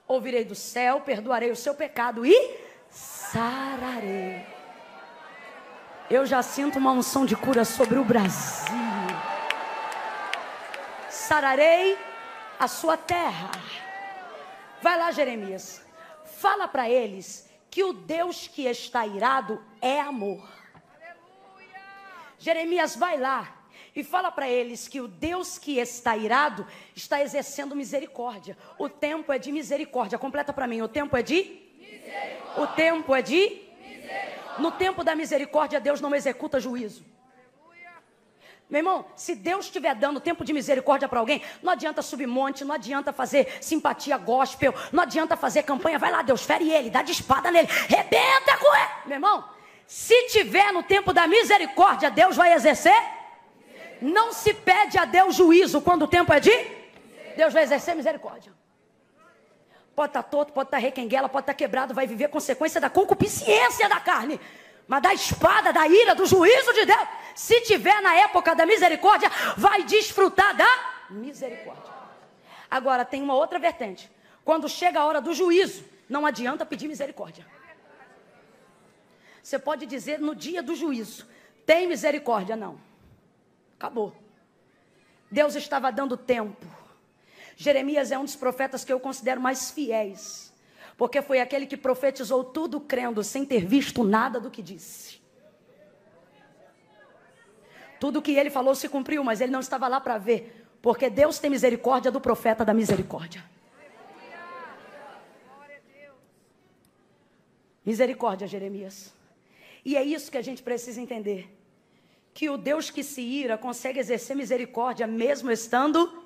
[0.08, 4.46] Ouvirei do céu, perdoarei o seu pecado e sararei.
[6.10, 8.76] Eu já sinto uma unção de cura sobre o Brasil.
[11.10, 11.98] Sararei
[12.60, 13.52] a sua terra.
[14.82, 15.84] Vai lá, Jeremias.
[16.24, 20.48] Fala para eles que o Deus que está irado é amor.
[22.38, 23.64] Jeremias, vai lá
[23.95, 28.58] e fala para eles que o Deus que está irado está exercendo misericórdia.
[28.77, 30.19] O tempo é de misericórdia.
[30.19, 30.81] Completa para mim.
[30.81, 31.62] O tempo é de?
[31.79, 32.63] Misericórdia.
[32.63, 33.62] O tempo é de?
[34.60, 37.05] No tempo da misericórdia, Deus não executa juízo.
[38.69, 42.65] Meu irmão, se Deus estiver dando tempo de misericórdia para alguém, não adianta subir monte,
[42.65, 45.99] não adianta fazer simpatia gospel, não adianta fazer campanha.
[45.99, 48.89] Vai lá, Deus, fere ele, dá de espada nele, rebenta com ele.
[49.05, 49.47] Meu irmão,
[49.86, 52.95] se tiver no tempo da misericórdia, Deus vai exercer
[54.06, 56.51] não se pede a Deus juízo quando o tempo é de?
[57.36, 58.53] Deus vai exercer misericórdia.
[59.95, 62.80] Pode estar tá torto, pode estar tá requenguela, pode estar tá quebrado, vai viver consequência
[62.80, 64.39] da concupiscência da carne.
[64.88, 67.08] Mas da espada, da ira, do juízo de Deus.
[67.34, 70.68] Se tiver na época da misericórdia, vai desfrutar da
[71.10, 71.93] misericórdia.
[72.70, 74.12] Agora tem uma outra vertente.
[74.43, 77.45] Quando chega a hora do juízo, não adianta pedir misericórdia.
[79.41, 81.28] Você pode dizer no dia do juízo:
[81.66, 82.56] tem misericórdia?
[82.56, 82.80] Não.
[83.86, 84.15] Acabou.
[85.29, 86.65] Deus estava dando tempo.
[87.55, 90.51] Jeremias é um dos profetas que eu considero mais fiéis,
[90.97, 95.21] porque foi aquele que profetizou tudo crendo, sem ter visto nada do que disse.
[97.99, 101.38] Tudo que ele falou se cumpriu, mas ele não estava lá para ver, porque Deus
[101.38, 103.45] tem misericórdia do profeta da misericórdia.
[107.86, 109.13] Misericórdia, Jeremias.
[109.86, 111.64] E é isso que a gente precisa entender.
[112.36, 116.21] Que o Deus que se ira consegue exercer misericórdia mesmo estando.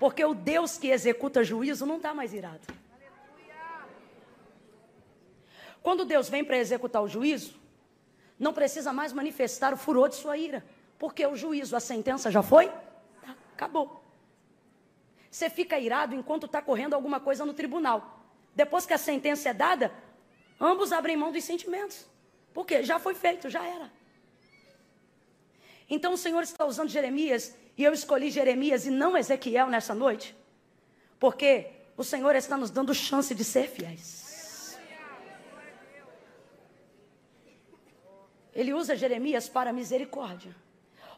[0.00, 2.66] Porque o Deus que executa juízo não está mais irado.
[5.84, 7.54] Quando Deus vem para executar o juízo,
[8.36, 10.64] não precisa mais manifestar o furor de sua ira.
[10.98, 12.66] Porque o juízo, a sentença já foi?
[12.66, 14.02] Tá, acabou.
[15.30, 18.26] Você fica irado enquanto está correndo alguma coisa no tribunal.
[18.52, 19.92] Depois que a sentença é dada,
[20.60, 22.04] ambos abrem mão dos sentimentos.
[22.52, 23.99] Porque já foi feito, já era.
[25.90, 30.36] Então o Senhor está usando Jeremias, e eu escolhi Jeremias e não Ezequiel nessa noite,
[31.18, 31.66] porque
[31.96, 34.78] o Senhor está nos dando chance de ser fiéis.
[38.54, 40.54] Ele usa Jeremias para misericórdia.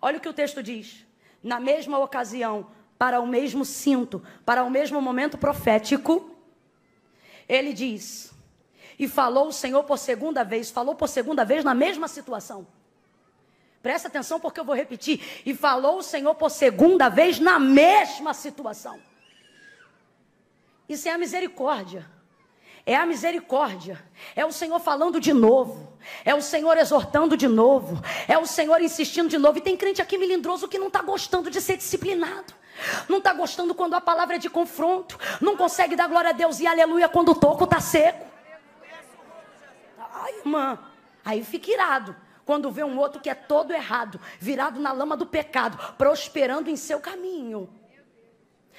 [0.00, 1.04] Olha o que o texto diz.
[1.42, 2.68] Na mesma ocasião,
[2.98, 6.34] para o mesmo cinto, para o mesmo momento profético,
[7.48, 8.32] ele diz:
[8.98, 12.66] E falou o Senhor por segunda vez, falou por segunda vez na mesma situação.
[13.82, 15.42] Presta atenção porque eu vou repetir.
[15.44, 18.98] E falou o Senhor por segunda vez na mesma situação.
[20.88, 22.08] Isso é a misericórdia.
[22.86, 24.02] É a misericórdia.
[24.36, 25.96] É o Senhor falando de novo.
[26.24, 28.00] É o Senhor exortando de novo.
[28.28, 29.58] É o Senhor insistindo de novo.
[29.58, 32.54] E tem crente aqui melindroso que não está gostando de ser disciplinado.
[33.08, 35.18] Não está gostando quando a palavra é de confronto.
[35.40, 38.26] Não consegue dar glória a Deus e aleluia quando o toco está seco.
[39.98, 40.78] Ai, irmã.
[41.24, 42.16] Aí fica irado.
[42.44, 46.76] Quando vê um outro que é todo errado, virado na lama do pecado, prosperando em
[46.76, 47.68] seu caminho.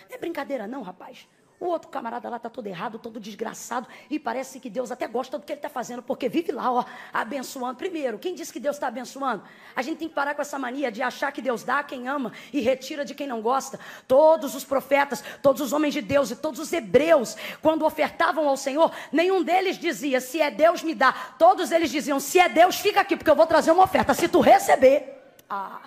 [0.09, 1.27] Não é brincadeira, não, rapaz.
[1.59, 5.37] O outro camarada lá está todo errado, todo desgraçado, e parece que Deus até gosta
[5.39, 6.83] do que ele está fazendo, porque vive lá, ó,
[7.13, 7.77] abençoando.
[7.77, 9.43] Primeiro, quem disse que Deus está abençoando?
[9.75, 12.07] A gente tem que parar com essa mania de achar que Deus dá a quem
[12.07, 13.79] ama e retira de quem não gosta.
[14.07, 18.57] Todos os profetas, todos os homens de Deus e todos os hebreus, quando ofertavam ao
[18.57, 21.13] Senhor, nenhum deles dizia, se é Deus, me dá.
[21.39, 24.13] Todos eles diziam, se é Deus, fica aqui, porque eu vou trazer uma oferta.
[24.13, 25.13] Se tu receber,
[25.49, 25.79] ah.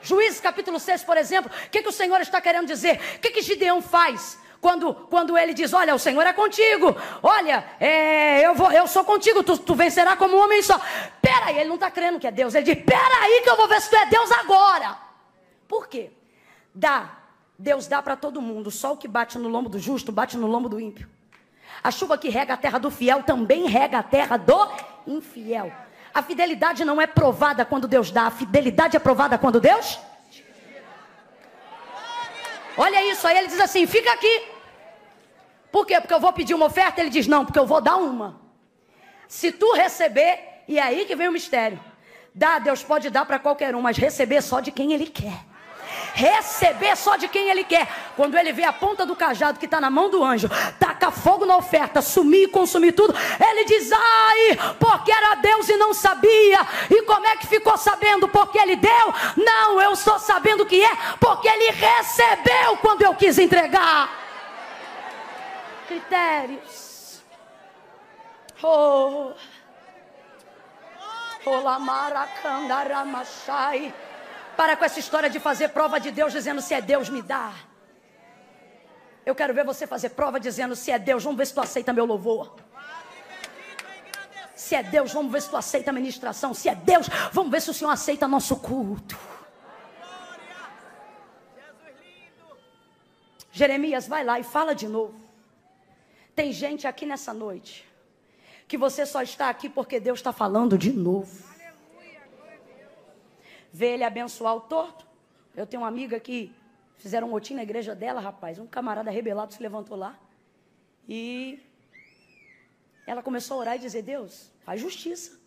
[0.00, 3.00] Juízes capítulo 6, por exemplo, o que, que o Senhor está querendo dizer?
[3.16, 4.38] O que, que Gideão faz?
[4.60, 9.04] Quando, quando ele diz, olha, o Senhor é contigo, olha, é, eu, vou, eu sou
[9.04, 10.80] contigo, tu, tu vencerá como um homem só.
[11.22, 13.80] Peraí, ele não está crendo que é Deus, ele diz, peraí que eu vou ver
[13.80, 14.98] se tu é Deus agora.
[15.68, 16.10] Por quê?
[16.74, 17.18] Dá,
[17.56, 20.48] Deus dá para todo mundo, o sol que bate no lombo do justo, bate no
[20.48, 21.08] lombo do ímpio.
[21.82, 24.68] A chuva que rega a terra do fiel também rega a terra do
[25.06, 25.70] infiel.
[26.12, 30.00] A fidelidade não é provada quando Deus dá, a fidelidade é provada quando Deus
[32.78, 34.46] Olha isso, aí ele diz assim: fica aqui.
[35.72, 36.00] Por quê?
[36.00, 37.00] Porque eu vou pedir uma oferta?
[37.00, 38.40] Ele diz: não, porque eu vou dar uma.
[39.26, 41.78] Se tu receber, e é aí que vem o mistério.
[42.32, 45.44] Dá, Deus pode dar para qualquer um, mas receber só de quem Ele quer.
[46.14, 47.88] Receber só de quem Ele quer.
[48.16, 50.48] Quando Ele vê a ponta do cajado que está na mão do anjo,
[50.78, 55.76] taca fogo na oferta, sumir e consumir tudo, Ele diz: ai, porque era Deus e
[55.76, 56.66] não sabia.
[56.90, 58.28] E como é que ficou sabendo?
[58.28, 59.14] Porque Ele deu?
[59.36, 60.90] Não, eu estou sabendo que é,
[61.20, 64.10] porque Ele recebeu quando eu quis entregar.
[65.86, 67.22] Critérios.
[68.62, 69.32] Oh.
[74.58, 77.54] Para com essa história de fazer prova de Deus dizendo se é Deus me dá.
[79.24, 81.92] Eu quero ver você fazer prova dizendo se é Deus, vamos ver se tu aceita
[81.92, 82.56] meu louvor.
[84.56, 86.52] Se é Deus, vamos ver se tu aceita a ministração.
[86.52, 89.16] Se é Deus, vamos ver se o Senhor aceita nosso culto.
[93.52, 95.20] Jeremias, vai lá e fala de novo.
[96.34, 97.88] Tem gente aqui nessa noite
[98.66, 101.57] que você só está aqui porque Deus está falando de novo.
[103.72, 105.06] Vê ele abençoar o torto.
[105.56, 106.54] Eu tenho uma amiga que
[106.96, 108.58] fizeram um motim na igreja dela, rapaz.
[108.58, 110.18] Um camarada rebelado se levantou lá.
[111.08, 111.60] E
[113.06, 115.38] ela começou a orar e dizer: Deus, faz justiça.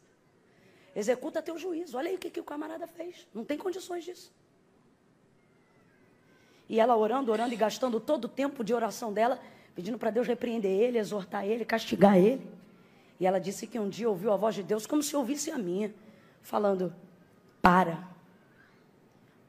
[0.96, 1.98] Executa teu juízo.
[1.98, 3.28] Olha aí o que, que o camarada fez.
[3.34, 4.34] Não tem condições disso.
[6.68, 9.40] E ela orando, orando e gastando todo o tempo de oração dela,
[9.76, 12.50] pedindo para Deus repreender ele, exortar ele, castigar ele.
[13.20, 15.58] E ela disse que um dia ouviu a voz de Deus como se ouvisse a
[15.58, 15.94] minha,
[16.42, 16.94] falando:
[17.62, 18.11] Para.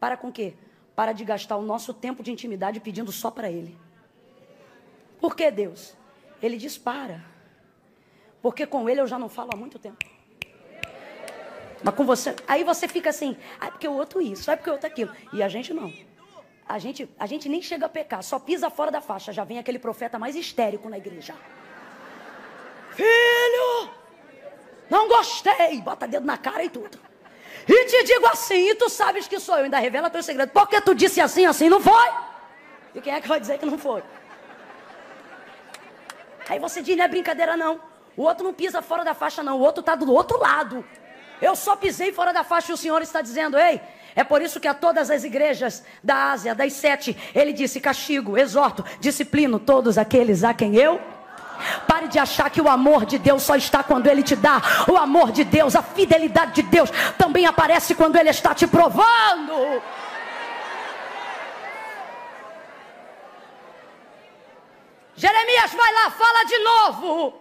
[0.03, 0.55] Para com quê?
[0.97, 3.79] Para de gastar o nosso tempo de intimidade pedindo só para Ele.
[5.21, 5.95] Por que Deus?
[6.43, 7.25] Ele diz: Para.
[8.43, 10.05] Porque com Ele eu já não falo há muito tempo.
[11.85, 14.73] Mas com você, aí você fica assim, ah, porque o outro isso, é porque o
[14.73, 15.13] outro aquilo.
[15.33, 15.93] E a gente não.
[16.69, 19.33] A gente, a gente nem chega a pecar, só pisa fora da faixa.
[19.33, 21.33] Já vem aquele profeta mais histérico na igreja.
[22.91, 23.89] Filho,
[24.91, 25.81] não gostei.
[25.81, 27.12] Bota dedo na cara e tudo.
[27.69, 29.65] E te digo assim, e tu sabes que sou eu.
[29.65, 30.51] Ainda revela teu segredo.
[30.51, 32.11] Porque tu disse assim, assim, não foi?
[32.95, 34.03] E quem é que vai dizer que não foi?
[36.49, 37.81] Aí você diz, não é brincadeira não.
[38.17, 39.59] O outro não pisa fora da faixa, não.
[39.59, 40.85] O outro está do outro lado.
[41.41, 43.81] Eu só pisei fora da faixa e o Senhor está dizendo: Ei,
[44.15, 48.39] é por isso que a todas as igrejas da Ásia, das sete, ele disse: castigo,
[48.39, 51.01] exorto, disciplino todos aqueles a quem eu.
[52.03, 54.61] Pare de achar que o amor de Deus só está quando Ele te dá.
[54.89, 59.81] O amor de Deus, a fidelidade de Deus também aparece quando Ele está te provando.
[65.15, 67.41] Jeremias, vai lá, fala de novo.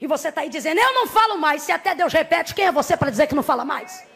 [0.00, 1.62] E você está aí dizendo, eu não falo mais.
[1.62, 4.06] Se até Deus repete, quem é você para dizer que não fala mais?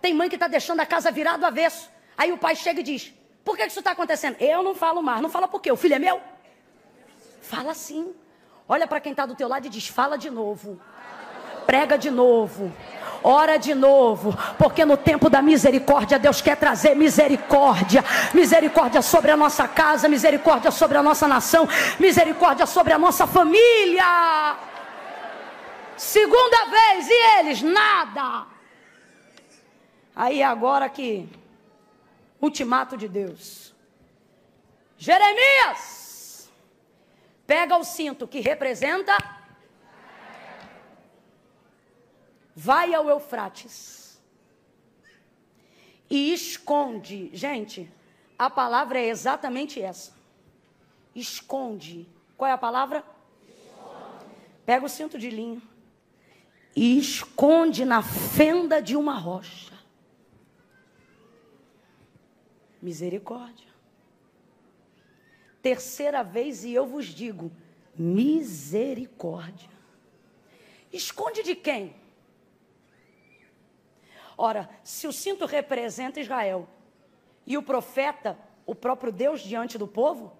[0.00, 1.90] Tem mãe que está deixando a casa virada do avesso.
[2.16, 3.17] Aí o pai chega e diz:
[3.48, 4.36] Por que isso está acontecendo?
[4.38, 5.22] Eu não falo mais.
[5.22, 5.72] Não fala por quê?
[5.72, 6.20] O filho é meu?
[7.40, 8.14] Fala sim.
[8.68, 10.78] Olha para quem está do teu lado e diz: Fala de novo.
[11.64, 12.70] Prega de novo.
[13.24, 19.36] Ora de novo, porque no tempo da misericórdia Deus quer trazer misericórdia, misericórdia sobre a
[19.36, 21.66] nossa casa, misericórdia sobre a nossa nação,
[21.98, 24.56] misericórdia sobre a nossa família.
[25.96, 27.62] Segunda vez, e eles?
[27.62, 28.46] Nada.
[30.14, 31.28] Aí agora que
[32.40, 33.74] ultimato de Deus.
[34.96, 36.50] Jeremias,
[37.46, 39.16] pega o cinto que representa
[42.60, 44.20] vai ao Eufrates
[46.10, 47.30] e esconde.
[47.32, 47.88] Gente,
[48.36, 50.12] a palavra é exatamente essa.
[51.14, 52.08] Esconde.
[52.36, 53.04] Qual é a palavra?
[54.66, 55.62] Pega o cinto de linho
[56.74, 59.67] e esconde na fenda de uma rocha.
[62.80, 63.66] Misericórdia.
[65.60, 67.50] Terceira vez e eu vos digo:
[67.94, 69.68] misericórdia.
[70.92, 71.94] Esconde de quem?
[74.36, 76.68] Ora, se o cinto representa Israel
[77.44, 80.32] e o profeta, o próprio Deus diante do povo,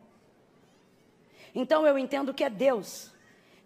[1.54, 3.12] então eu entendo que é Deus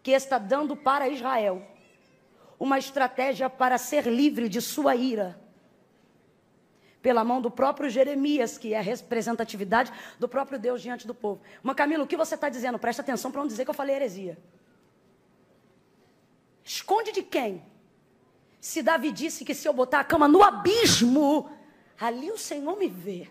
[0.03, 1.67] que está dando para Israel
[2.59, 5.42] uma estratégia para ser livre de sua ira
[7.03, 11.41] pela mão do próprio Jeremias, que é a representatividade do próprio Deus diante do povo.
[11.63, 12.79] Mas Camilo, o que você está dizendo?
[12.79, 14.39] Presta atenção para não dizer que eu falei heresia.
[16.65, 17.63] Esconde de quem?
[18.61, 21.51] Se Davi disse que se eu botar a cama no abismo,
[22.01, 23.29] ali o Senhor me vê.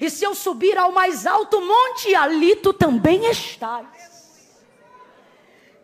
[0.00, 3.86] E se eu subir ao mais alto monte, ali tu também estás.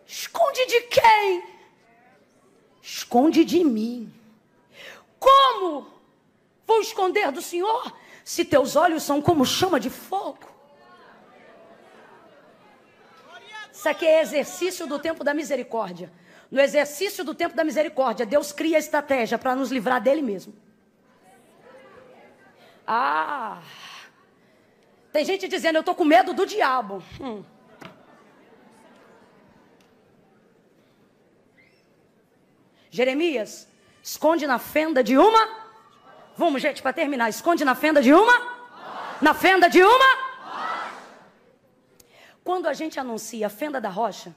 [0.05, 1.43] Esconde de quem?
[2.81, 4.13] Esconde de mim.
[5.17, 5.94] Como?
[6.65, 7.93] Vou esconder do Senhor
[8.23, 10.55] se teus olhos são como chama de fogo.
[13.71, 16.11] Isso aqui é exercício do tempo da misericórdia.
[16.49, 20.53] No exercício do tempo da misericórdia, Deus cria estratégia para nos livrar dele mesmo.
[22.87, 23.61] Ah,
[25.11, 27.03] tem gente dizendo, eu estou com medo do diabo.
[27.19, 27.43] Hum.
[32.89, 33.67] Jeremias,
[34.01, 35.64] esconde na fenda de uma
[36.37, 37.29] Vamos, gente, para terminar.
[37.29, 38.55] Esconde na fenda de uma?
[39.21, 40.25] Na fenda de uma?
[42.43, 44.35] Quando a gente anuncia a fenda da rocha,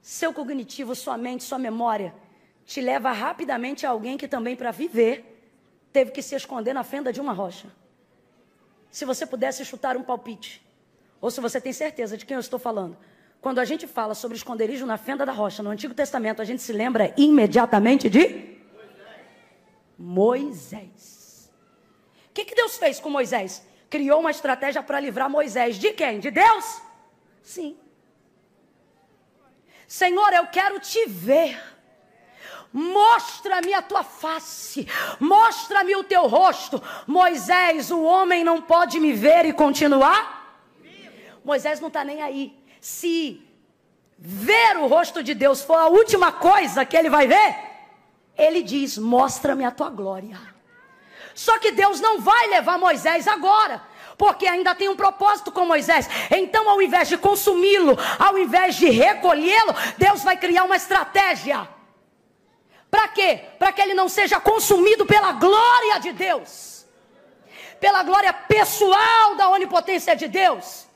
[0.00, 2.14] seu cognitivo, sua mente, sua memória
[2.64, 5.50] te leva rapidamente a alguém que também, para viver,
[5.92, 7.66] teve que se esconder na fenda de uma rocha.
[8.90, 10.64] Se você pudesse chutar um palpite,
[11.20, 12.96] ou se você tem certeza de quem eu estou falando,
[13.40, 16.62] quando a gente fala sobre esconderijo na fenda da rocha no Antigo Testamento, a gente
[16.62, 18.52] se lembra imediatamente de
[20.02, 21.48] Moisés.
[22.28, 23.64] O que, que Deus fez com Moisés?
[23.88, 25.78] Criou uma estratégia para livrar Moisés.
[25.78, 26.18] De quem?
[26.18, 26.82] De Deus?
[27.40, 27.76] Sim.
[29.86, 31.56] Senhor, eu quero te ver.
[32.72, 34.88] Mostra-me a tua face,
[35.20, 36.82] mostra-me o teu rosto.
[37.06, 40.58] Moisés, o homem não pode me ver e continuar?
[41.44, 42.58] Moisés não está nem aí.
[42.80, 43.46] Se
[44.18, 47.71] ver o rosto de Deus for a última coisa que ele vai ver,
[48.36, 50.38] ele diz: Mostra-me a tua glória.
[51.34, 53.82] Só que Deus não vai levar Moisés agora,
[54.18, 56.08] porque ainda tem um propósito com Moisés.
[56.30, 61.66] Então, ao invés de consumi-lo, ao invés de recolhê-lo, Deus vai criar uma estratégia.
[62.90, 63.40] Para quê?
[63.58, 66.86] Para que ele não seja consumido pela glória de Deus,
[67.80, 70.86] pela glória pessoal da onipotência de Deus.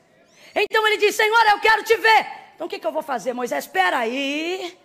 [0.54, 2.26] Então ele diz: Senhor, eu quero te ver.
[2.54, 3.64] Então o que, que eu vou fazer, Moisés?
[3.64, 4.78] Espera aí.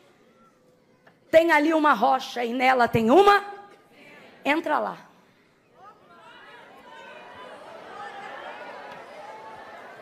[1.31, 3.41] Tem ali uma rocha e nela tem uma.
[4.43, 4.97] Entra lá.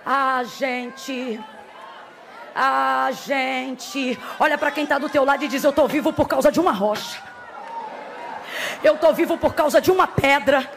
[0.03, 1.39] Ah, gente.
[2.55, 4.17] Ah, gente.
[4.39, 6.59] Olha para quem está do teu lado e diz: Eu estou vivo por causa de
[6.59, 7.21] uma rocha.
[8.84, 10.67] Eu estou vivo por causa de uma pedra.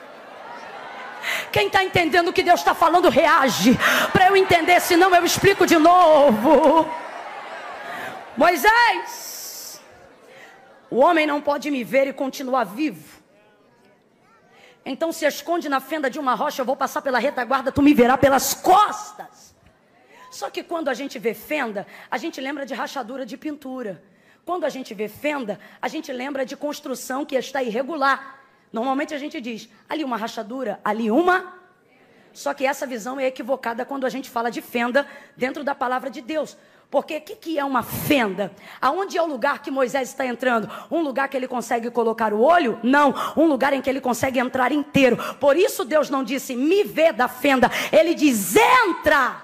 [1.50, 3.78] Quem está entendendo o que Deus está falando, reage.
[4.12, 6.86] Para eu entender, senão eu explico de novo.
[8.36, 9.31] Moisés,
[10.92, 13.22] o homem não pode me ver e continuar vivo.
[14.84, 17.94] Então se esconde na fenda de uma rocha, eu vou passar pela retaguarda, tu me
[17.94, 19.54] verá pelas costas.
[20.30, 24.02] Só que quando a gente vê fenda, a gente lembra de rachadura de pintura.
[24.44, 28.40] Quando a gente vê fenda, a gente lembra de construção que está irregular.
[28.70, 31.54] Normalmente a gente diz, ali uma rachadura, ali uma.
[32.34, 35.06] Só que essa visão é equivocada quando a gente fala de fenda
[35.38, 36.54] dentro da palavra de Deus.
[36.92, 38.52] Porque o que, que, é uma fenda?
[38.78, 40.70] Aonde é o lugar que Moisés está entrando?
[40.90, 42.78] Um lugar que ele consegue colocar o olho?
[42.82, 43.14] Não.
[43.34, 45.16] Um lugar em que ele consegue entrar inteiro.
[45.40, 47.70] Por isso Deus não disse, me vê da fenda.
[47.90, 49.42] Ele diz, entra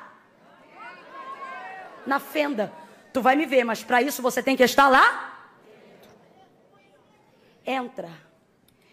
[2.07, 2.71] na fenda.
[3.15, 5.49] Tu vai me ver, mas para isso você tem que estar lá.
[7.65, 8.11] Entra.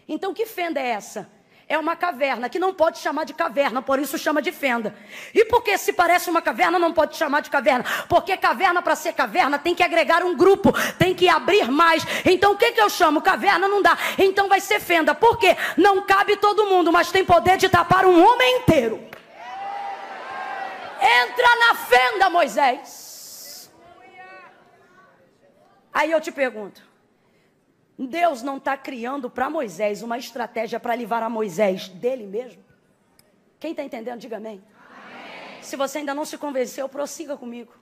[0.08, 1.30] Então que fenda é essa?
[1.68, 4.94] É uma caverna, que não pode chamar de caverna, por isso chama de fenda.
[5.34, 7.84] E porque se parece uma caverna, não pode chamar de caverna?
[8.08, 12.06] Porque caverna, para ser caverna, tem que agregar um grupo, tem que abrir mais.
[12.24, 13.20] Então o que, que eu chamo?
[13.20, 13.98] Caverna não dá.
[14.16, 15.12] Então vai ser fenda.
[15.12, 15.56] Por quê?
[15.76, 19.02] Não cabe todo mundo, mas tem poder de tapar um homem inteiro.
[21.00, 23.70] Entra na fenda, Moisés.
[25.92, 26.85] Aí eu te pergunto:
[27.98, 32.62] Deus não está criando para Moisés uma estratégia para livrar a Moisés dele mesmo?
[33.58, 34.62] Quem está entendendo, diga amém.
[34.78, 35.62] amém.
[35.62, 37.72] Se você ainda não se convenceu, prossiga comigo.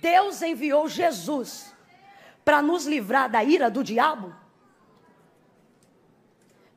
[0.00, 1.74] Deus enviou Jesus
[2.44, 4.34] para nos livrar da ira do diabo.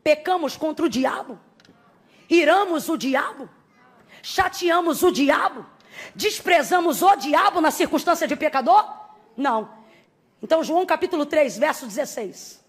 [0.03, 1.39] Pecamos contra o diabo,
[2.29, 3.49] iramos o diabo,
[4.21, 5.65] chateamos o diabo,
[6.13, 8.87] desprezamos o diabo na circunstância de pecador?
[9.35, 9.84] Não.
[10.41, 12.63] Então, João capítulo 3, verso 16.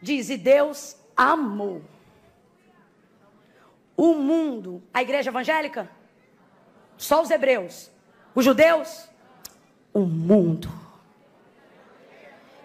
[0.00, 1.82] Diz: E Deus amou
[3.98, 4.80] o mundo.
[4.94, 5.90] A igreja evangélica?
[6.96, 7.90] Só os hebreus.
[8.32, 9.08] Os judeus?
[9.92, 10.70] O mundo.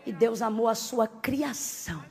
[0.06, 2.04] E Deus amou a sua criação.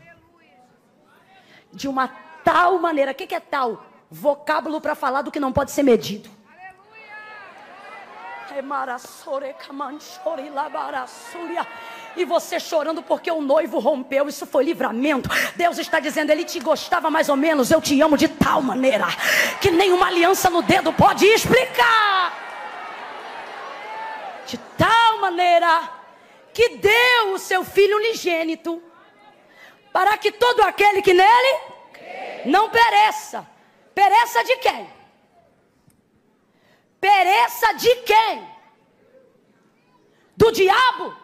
[1.73, 2.09] De uma
[2.43, 3.13] tal maneira.
[3.13, 3.87] O que, é tal?
[4.11, 6.29] Vocábulo para falar do que não pode ser medido.
[12.15, 15.31] E você chorando porque o noivo rompeu, isso foi livramento.
[15.57, 19.07] Deus está dizendo, ele te gostava mais ou menos, eu te amo de tal maneira
[19.61, 22.39] que nenhuma aliança no dedo pode explicar.
[24.47, 25.91] De tal maneira
[26.53, 28.83] que deu o seu filho unigênito
[29.93, 31.59] para que todo aquele que nele
[32.45, 33.47] não pereça.
[33.95, 35.02] Pereça de quem?
[37.03, 38.49] Pereça de quem?
[40.37, 41.17] Do diabo?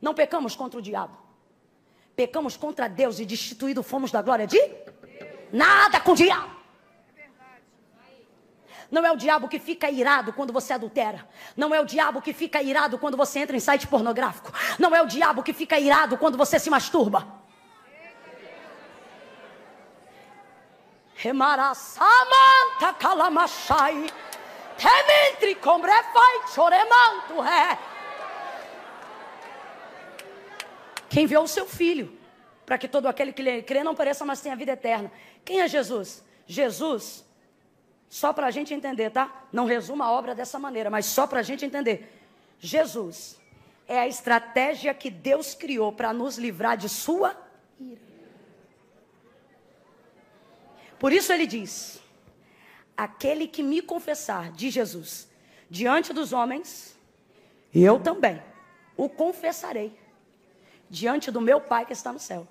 [0.00, 1.16] Não pecamos contra o diabo.
[2.14, 4.60] Pecamos contra Deus e destituído fomos da glória de
[5.52, 6.54] nada com o diabo.
[8.88, 11.28] Não é o diabo que fica irado quando você adultera.
[11.56, 14.52] Não é o diabo que fica irado quando você entra em site pornográfico.
[14.78, 17.39] Não é o diabo que fica irado quando você se masturba.
[21.20, 24.06] Remarasamanta calamachai.
[24.78, 27.78] Tementri combrefai choremanto é.
[31.10, 32.18] Quem enviou o seu filho,
[32.64, 35.12] para que todo aquele que crê não pereça, mas tenha vida eterna.
[35.44, 36.24] Quem é Jesus?
[36.46, 37.22] Jesus,
[38.08, 39.44] só para a gente entender, tá?
[39.52, 42.18] Não resuma a obra dessa maneira, mas só para a gente entender.
[42.58, 43.38] Jesus
[43.86, 47.36] é a estratégia que Deus criou para nos livrar de sua
[47.78, 48.09] ira.
[51.00, 51.98] Por isso ele diz:
[52.94, 55.28] aquele que me confessar de Jesus
[55.68, 56.94] diante dos homens,
[57.74, 58.40] eu também
[58.96, 59.98] o confessarei
[60.90, 62.46] diante do meu Pai que está no céu.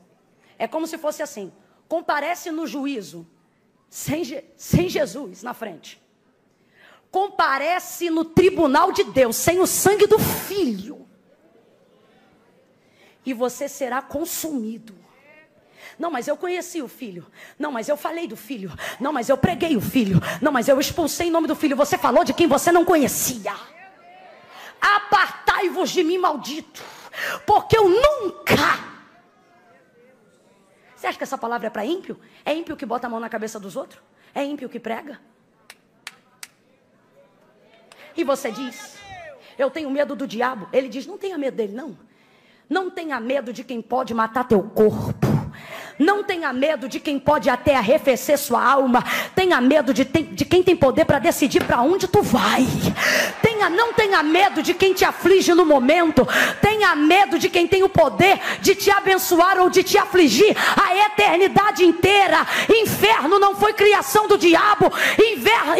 [0.58, 1.54] É como se fosse assim:
[1.88, 3.26] comparece no juízo,
[3.88, 4.24] sem,
[4.58, 6.02] sem Jesus na frente.
[7.12, 11.08] Comparece no tribunal de Deus, sem o sangue do filho.
[13.24, 14.99] E você será consumido.
[15.98, 17.26] Não, mas eu conheci o filho.
[17.58, 18.72] Não, mas eu falei do filho.
[19.00, 20.22] Não, mas eu preguei o filho.
[20.42, 21.76] Não, mas eu expulsei em nome do filho.
[21.76, 23.56] Você falou de quem você não conhecia.
[24.82, 26.82] Apartai-vos de mim, maldito
[27.46, 28.56] porque eu nunca.
[30.96, 32.20] Você acha que essa palavra é para ímpio?
[32.44, 34.02] É ímpio que bota a mão na cabeça dos outros?
[34.34, 35.20] É ímpio que prega?
[38.16, 38.98] E você diz:
[39.58, 40.68] Eu tenho medo do diabo.
[40.74, 41.98] Ele diz: Não tenha medo dele, não.
[42.70, 45.19] Não tenha medo de quem pode matar teu corpo.
[46.00, 49.04] Não tenha medo de quem pode até arrefecer sua alma.
[49.36, 52.66] Tenha medo de, de quem tem poder para decidir para onde tu vai.
[53.42, 56.26] Tenha, não tenha medo de quem te aflige no momento.
[56.62, 60.96] Tenha medo de quem tem o poder de te abençoar ou de te afligir a
[60.96, 62.48] eternidade inteira.
[62.70, 64.90] Inferno não foi criação do diabo.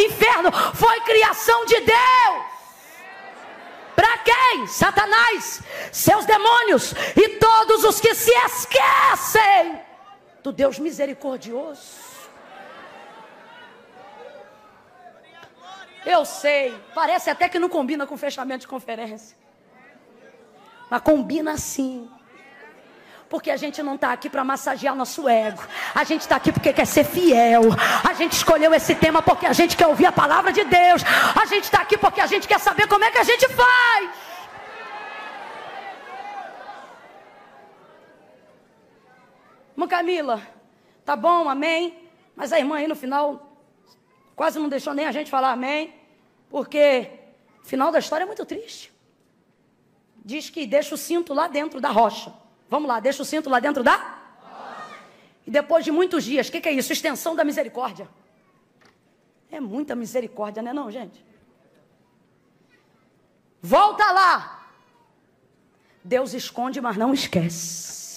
[0.06, 2.50] Inferno foi criação de Deus.
[3.96, 4.68] Para quem?
[4.68, 5.62] Satanás,
[5.94, 9.89] seus demônios e todos os que se esquecem
[10.44, 12.20] do Deus misericordioso.
[16.06, 19.38] Eu sei, parece até que não combina com fechamento de conferência.
[20.90, 22.10] Mas combina sim.
[23.30, 25.62] Porque a gente não está aqui para massagear nosso ego.
[25.94, 27.62] A gente está aqui porque quer ser fiel.
[28.04, 31.04] A gente escolheu esse tema porque a gente quer ouvir a palavra de Deus.
[31.40, 34.10] A gente está aqui porque a gente quer saber como é que a gente faz.
[39.80, 40.42] Irmã Camila,
[41.06, 41.98] tá bom, amém?
[42.36, 43.56] Mas a irmã aí no final
[44.36, 45.94] quase não deixou nem a gente falar amém.
[46.50, 47.10] Porque
[47.64, 48.92] o final da história é muito triste.
[50.18, 52.34] Diz que deixa o cinto lá dentro da rocha.
[52.68, 54.20] Vamos lá, deixa o cinto lá dentro da?
[55.48, 56.92] E depois de muitos dias, o que, que é isso?
[56.92, 58.10] Extensão da misericórdia.
[59.50, 61.24] É muita misericórdia, né não, gente?
[63.62, 64.68] Volta lá.
[66.04, 68.09] Deus esconde, mas não esquece.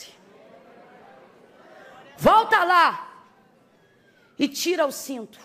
[2.22, 3.26] Volta lá.
[4.38, 5.40] E tira o cinto.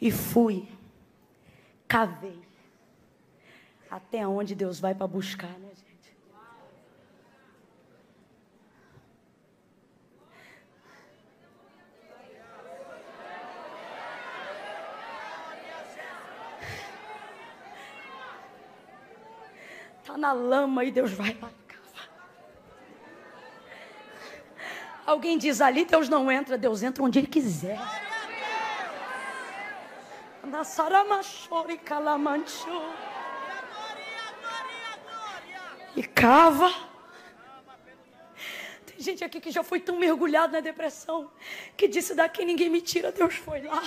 [0.00, 0.66] E fui.
[1.86, 2.42] Cavei
[3.94, 6.16] até onde Deus vai para buscar, né, gente?
[20.02, 21.63] Tá na lama e Deus vai lá.
[25.06, 27.78] Alguém diz ali, Deus não entra, Deus entra onde Ele quiser.
[30.44, 32.82] Na saramachori calamancho
[35.96, 36.72] e cava.
[38.86, 41.30] Tem gente aqui que já foi tão mergulhado na depressão
[41.76, 43.82] que disse daqui ninguém me tira, Deus foi lá.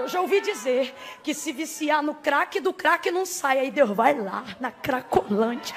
[0.00, 3.58] Eu já ouvi dizer que se viciar no crack, do crack não sai.
[3.58, 5.76] Aí Deus vai lá, na cracolândia.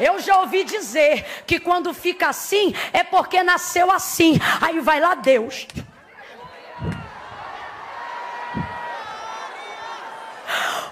[0.00, 4.36] Eu já ouvi dizer que quando fica assim é porque nasceu assim.
[4.60, 5.64] Aí vai lá Deus.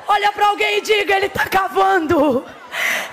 [0.07, 2.47] Olha para alguém e diga: Ele está cavando.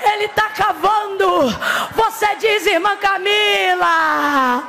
[0.04, 1.50] Ele está cavando.
[1.96, 4.64] Você diz, irmã Camila.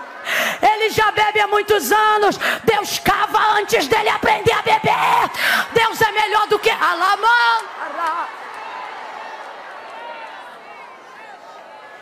[0.63, 2.39] Ele já bebe há muitos anos.
[2.65, 5.31] Deus cava antes dele aprender a beber.
[5.73, 7.61] Deus é melhor do que Alamã.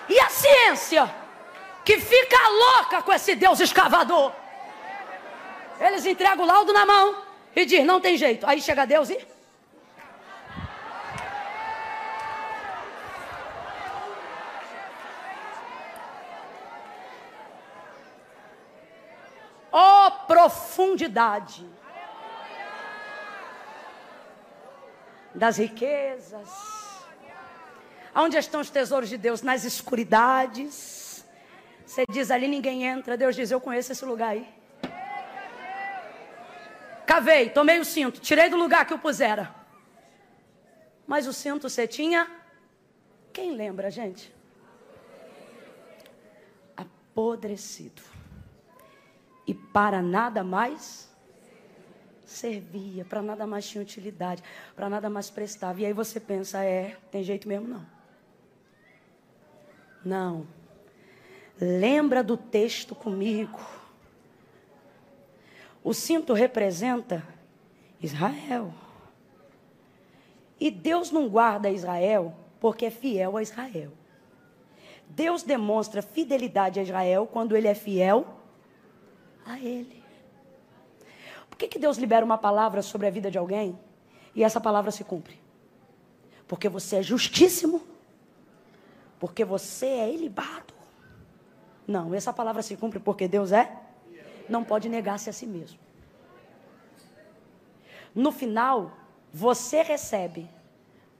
[0.08, 1.12] E a ciência,
[1.84, 4.32] que fica louca com esse Deus escavador.
[5.80, 7.22] Eles entregam o laudo na mão
[7.56, 8.46] e diz: não tem jeito.
[8.46, 9.32] Aí chega Deus e.
[19.72, 21.66] Oh, profundidade
[25.34, 26.72] das riquezas
[28.14, 29.42] Onde estão os tesouros de Deus?
[29.42, 31.24] Nas escuridades.
[31.86, 33.16] Você diz ali ninguém entra.
[33.16, 34.46] Deus diz: Eu conheço esse lugar aí.
[37.06, 39.54] Cavei, tomei o cinto, tirei do lugar que eu pusera.
[41.06, 42.30] Mas o cinto você tinha.
[43.32, 44.32] Quem lembra, gente?
[46.76, 48.02] Apodrecido.
[49.46, 51.10] E para nada mais
[52.24, 54.42] servia, para nada mais tinha utilidade,
[54.74, 55.80] para nada mais prestava.
[55.80, 57.86] E aí você pensa, é, tem jeito mesmo não.
[60.04, 60.46] Não.
[61.60, 63.60] Lembra do texto comigo.
[65.84, 67.22] O cinto representa
[68.00, 68.72] Israel.
[70.58, 73.92] E Deus não guarda Israel porque é fiel a Israel.
[75.08, 78.41] Deus demonstra fidelidade a Israel quando ele é fiel
[79.44, 80.02] a ele.
[81.48, 83.78] Por que, que Deus libera uma palavra sobre a vida de alguém
[84.34, 85.40] e essa palavra se cumpre?
[86.46, 87.82] Porque você é justíssimo
[89.22, 90.74] porque você é ilibado.
[91.86, 93.72] Não, essa palavra se cumpre porque Deus é.
[94.48, 95.78] Não pode negar-se a si mesmo.
[98.12, 98.90] No final,
[99.32, 100.50] você recebe,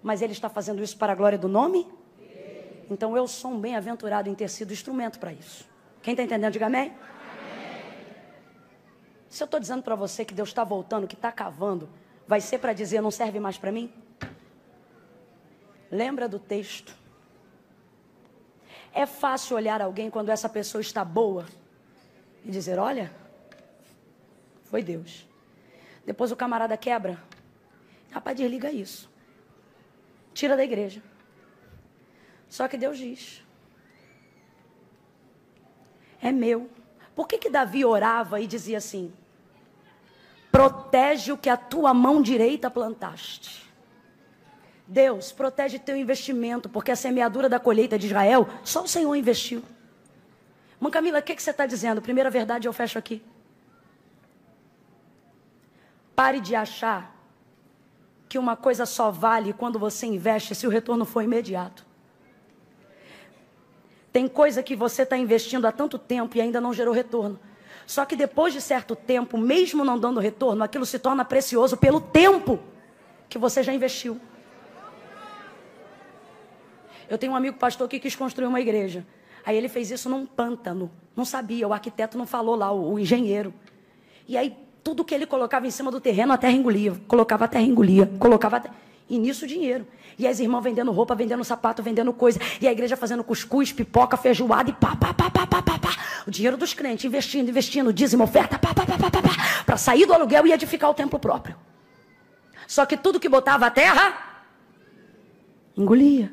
[0.02, 1.86] mas Ele está fazendo isso para a glória do nome?
[2.90, 5.64] Então eu sou um bem-aventurado em ter sido instrumento para isso.
[6.02, 6.92] Quem está entendendo, diga amém.
[9.32, 11.88] Se eu estou dizendo para você que Deus está voltando, que está cavando,
[12.28, 13.90] vai ser para dizer não serve mais para mim?
[15.90, 16.94] Lembra do texto.
[18.92, 21.46] É fácil olhar alguém quando essa pessoa está boa
[22.44, 23.10] e dizer: olha,
[24.64, 25.26] foi Deus.
[26.04, 27.18] Depois o camarada quebra.
[28.10, 29.10] Rapaz, desliga isso.
[30.34, 31.02] Tira da igreja.
[32.50, 33.42] Só que Deus diz:
[36.20, 36.68] é meu.
[37.14, 39.10] Por que, que Davi orava e dizia assim:
[40.52, 43.62] protege o que a tua mão direita plantaste?
[44.86, 49.62] Deus, protege teu investimento, porque a semeadura da colheita de Israel, só o Senhor investiu.
[50.78, 52.02] Mãe Camila, o que, que você está dizendo?
[52.02, 53.22] Primeira verdade, eu fecho aqui.
[56.14, 57.16] Pare de achar
[58.28, 61.86] que uma coisa só vale quando você investe se o retorno for imediato.
[64.12, 67.40] Tem coisa que você está investindo há tanto tempo e ainda não gerou retorno.
[67.86, 72.00] Só que depois de certo tempo, mesmo não dando retorno, aquilo se torna precioso pelo
[72.00, 72.58] tempo
[73.28, 74.20] que você já investiu.
[77.08, 79.06] Eu tenho um amigo pastor que quis construir uma igreja.
[79.44, 80.90] Aí ele fez isso num pântano.
[81.14, 83.52] Não sabia, o arquiteto não falou lá, o, o engenheiro.
[84.26, 86.94] E aí tudo que ele colocava em cima do terreno, a terra engolia.
[87.06, 88.10] Colocava a terra engolia.
[88.18, 88.74] Colocava a terra...
[89.08, 89.86] E nisso dinheiro.
[90.18, 92.40] E as irmãs vendendo roupa, vendendo sapato, vendendo coisa.
[92.60, 95.90] E a igreja fazendo cuscuz, pipoca, feijoada e pá, pá, pá, pá, pá, pá, pá.
[96.26, 99.64] O dinheiro dos crentes, investindo, investindo, dízimo, oferta, pá, pá, pá, pá, pá, pá.
[99.64, 101.56] Para sair do aluguel e edificar o templo próprio.
[102.66, 104.44] Só que tudo que botava a terra,
[105.76, 106.32] engolia.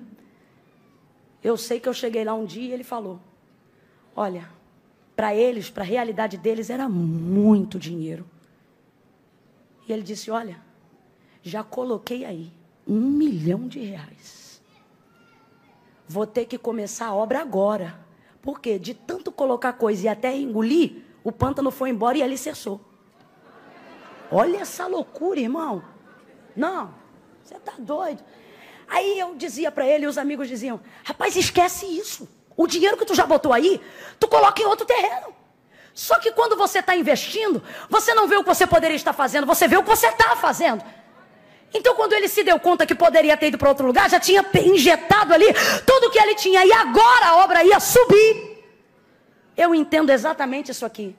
[1.44, 3.20] Eu sei que eu cheguei lá um dia e ele falou:
[4.16, 4.50] Olha,
[5.16, 8.26] para eles, para a realidade deles, era muito dinheiro.
[9.88, 10.62] E ele disse: Olha,
[11.42, 12.52] já coloquei aí
[12.88, 14.62] um milhão de reais.
[16.08, 18.00] Vou ter que começar a obra agora.
[18.42, 22.82] Porque de tanto colocar coisa e até engolir, o pântano foi embora e ali cessou.
[24.32, 25.84] Olha essa loucura, irmão.
[26.56, 26.94] Não,
[27.44, 28.24] você está doido.
[28.88, 32.28] Aí eu dizia para ele, os amigos diziam: Rapaz, esquece isso.
[32.56, 33.82] O dinheiro que tu já botou aí,
[34.20, 35.34] tu coloca em outro terreno.
[35.94, 39.46] Só que quando você está investindo, você não vê o que você poderia estar fazendo,
[39.46, 40.84] você vê o que você está fazendo.
[41.74, 44.44] Então, quando ele se deu conta que poderia ter ido para outro lugar, já tinha
[44.66, 45.46] injetado ali
[45.86, 48.64] tudo que ele tinha, e agora a obra ia subir.
[49.56, 51.16] Eu entendo exatamente isso aqui.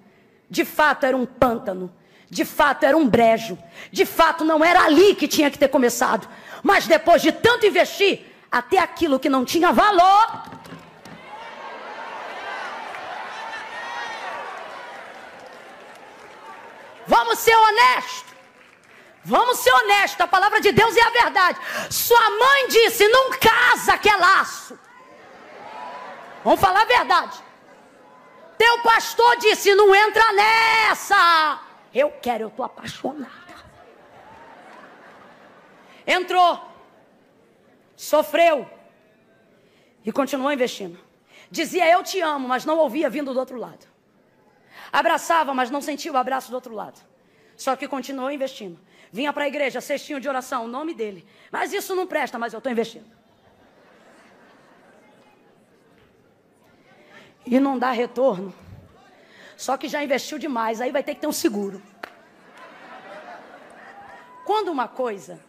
[0.49, 1.95] De fato, era um pântano.
[2.29, 3.59] De fato, era um brejo.
[3.93, 6.29] De fato, não era ali que tinha que ter começado.
[6.63, 10.43] Mas depois de tanto investir, até aquilo que não tinha valor.
[17.07, 18.30] Vamos ser honestos.
[19.25, 20.21] Vamos ser honestos.
[20.21, 21.59] A palavra de Deus é a verdade.
[21.91, 24.79] Sua mãe disse: não casa que é laço.
[26.43, 27.39] Vamos falar a verdade.
[28.57, 31.61] Teu pastor disse: não entra nessa.
[31.93, 33.31] Eu quero, eu estou apaixonada.
[36.07, 36.61] Entrou,
[37.97, 38.69] sofreu
[40.05, 40.99] e continuou investindo.
[41.51, 43.87] Dizia eu te amo, mas não ouvia vindo do outro lado.
[44.93, 47.01] Abraçava, mas não sentia o abraço do outro lado.
[47.57, 48.81] Só que continuou investindo.
[49.13, 51.27] Vinha para a igreja, cestinho de oração, o nome dele.
[51.51, 53.11] Mas isso não presta, mas eu estou investindo.
[57.45, 58.55] E não dá retorno.
[59.57, 61.83] Só que já investiu demais, aí vai ter que ter um seguro.
[64.45, 65.41] Quando uma coisa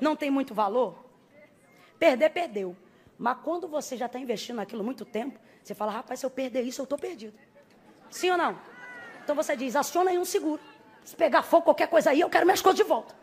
[0.00, 1.04] não tem muito valor,
[1.98, 2.76] perder, perdeu.
[3.18, 6.62] Mas quando você já está investindo naquilo muito tempo, você fala, rapaz, se eu perder
[6.62, 7.38] isso, eu estou perdido.
[8.10, 8.58] Sim ou não?
[9.22, 10.60] Então você diz, aciona aí um seguro.
[11.04, 13.14] Se pegar fogo, qualquer coisa aí, eu quero minhas coisas de volta.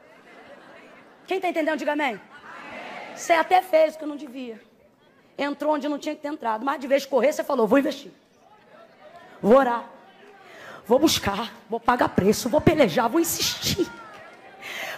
[1.26, 2.20] Quem está entendendo, diga amém.
[3.16, 4.62] Você até fez o que não devia.
[5.38, 6.66] Entrou onde não tinha que ter entrado.
[6.66, 8.12] Mas de vez de correr, você falou, vou investir.
[9.42, 9.90] Vou orar.
[10.86, 11.52] Vou buscar.
[11.70, 12.50] Vou pagar preço.
[12.50, 13.10] Vou pelejar.
[13.10, 13.90] Vou insistir.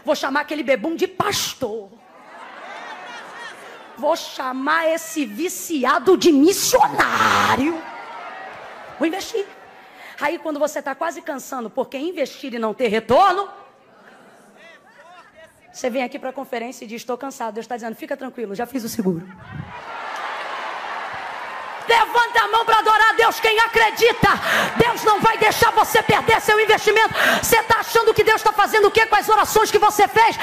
[0.05, 1.89] Vou chamar aquele bebum de pastor.
[3.97, 7.81] Vou chamar esse viciado de missionário.
[8.97, 9.45] Vou investir.
[10.19, 13.49] Aí quando você está quase cansando porque investir e não ter retorno,
[15.71, 17.53] você vem aqui para a conferência e diz: Estou cansado.
[17.53, 19.25] Deus está dizendo: Fica tranquilo, já fiz o seguro.
[21.89, 23.39] Levanta a mão para adorar a Deus.
[23.39, 24.29] Quem acredita,
[24.77, 27.15] Deus não vai deixar você perder seu investimento.
[27.41, 30.37] Você está achando que Deus está fazendo o que com as orações que você fez?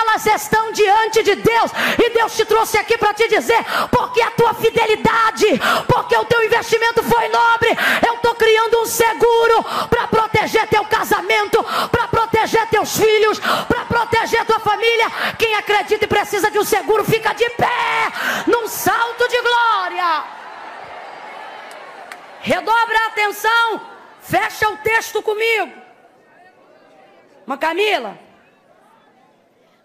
[0.00, 1.70] Elas estão diante de Deus.
[2.04, 5.46] E Deus te trouxe aqui para te dizer: porque a tua fidelidade,
[5.86, 7.70] porque o teu investimento foi nobre.
[8.04, 14.44] Eu estou criando um seguro para proteger teu casamento, para proteger teus filhos, para proteger
[14.46, 15.06] tua família.
[15.38, 18.12] Quem acredita e precisa de um seguro, fica de pé
[18.48, 20.37] num salto de glória.
[23.08, 23.80] Atenção,
[24.20, 25.72] fecha o texto comigo.
[27.46, 28.18] Uma Camila,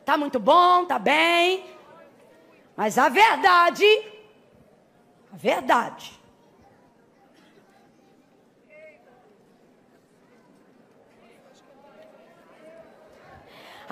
[0.05, 1.65] tá muito bom, tá bem,
[2.75, 3.85] mas a verdade,
[5.31, 6.23] a verdade,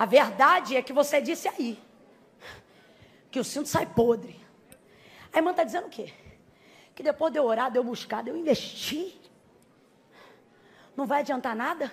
[0.02, 1.80] A verdade é que você disse aí
[3.30, 4.44] que o cinto sai podre.
[5.32, 6.12] A irmã está dizendo o quê?
[6.94, 9.14] Que depois de eu orar, de eu buscar, de eu investir,
[10.96, 11.92] não vai adiantar nada?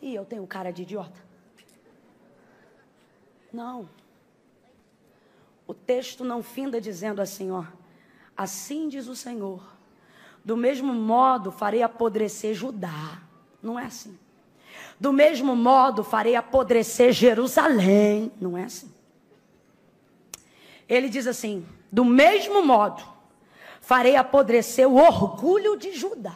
[0.00, 1.22] E eu tenho cara de idiota?
[3.52, 3.88] Não.
[5.66, 7.64] O texto não finda dizendo assim, ó.
[8.36, 9.62] Assim diz o Senhor.
[10.44, 13.22] Do mesmo modo farei apodrecer Judá.
[13.62, 14.18] Não é assim.
[14.98, 18.32] Do mesmo modo farei apodrecer Jerusalém.
[18.40, 18.92] Não é assim.
[20.88, 23.06] Ele diz assim: do mesmo modo,
[23.82, 26.34] farei apodrecer o orgulho de Judá.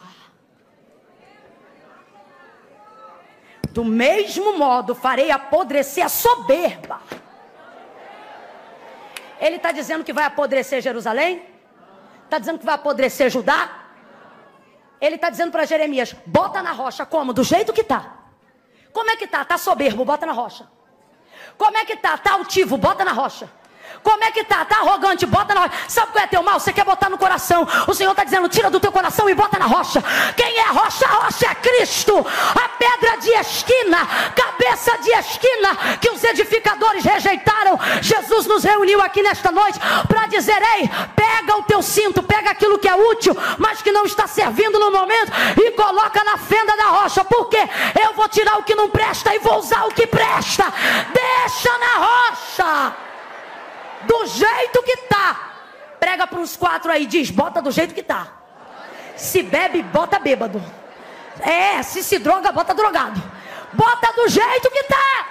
[3.71, 7.01] Do mesmo modo, farei apodrecer a soberba.
[9.39, 11.43] Ele está dizendo que vai apodrecer Jerusalém?
[12.25, 13.85] Está dizendo que vai apodrecer Judá?
[15.01, 17.33] Ele está dizendo para Jeremias: bota na rocha, como?
[17.33, 18.17] Do jeito que está.
[18.93, 19.43] Como é que tá?
[19.43, 20.67] Tá soberbo, bota na rocha.
[21.57, 22.17] Como é que tá?
[22.17, 23.49] Tá altivo, bota na rocha.
[24.03, 24.65] Como é que tá?
[24.65, 25.25] Tá arrogante?
[25.25, 25.73] Bota na rocha.
[25.87, 26.59] Sabe qual é teu mal?
[26.59, 27.67] Você quer botar no coração.
[27.87, 30.03] O Senhor está dizendo: tira do teu coração e bota na rocha.
[30.35, 31.05] Quem é rocha?
[31.05, 32.25] A rocha é Cristo.
[32.55, 37.79] A pedra de esquina, cabeça de esquina que os edificadores rejeitaram.
[38.01, 42.79] Jesus nos reuniu aqui nesta noite para dizer: ei, pega o teu cinto, pega aquilo
[42.79, 46.85] que é útil, mas que não está servindo no momento e coloca na fenda da
[46.85, 47.23] rocha.
[47.23, 47.57] Porque
[48.01, 50.73] eu vou tirar o que não presta e vou usar o que presta.
[51.13, 53.06] Deixa na rocha
[54.07, 55.53] do jeito que tá.
[55.99, 58.27] Prega para uns quatro aí, diz: bota do jeito que tá.
[59.15, 60.61] Se bebe, bota bêbado.
[61.41, 63.21] É, se se droga, bota drogado.
[63.73, 65.27] Bota do jeito que tá.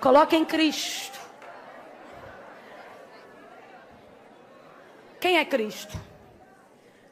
[0.00, 1.20] Coloque em Cristo.
[5.20, 5.96] Quem é Cristo?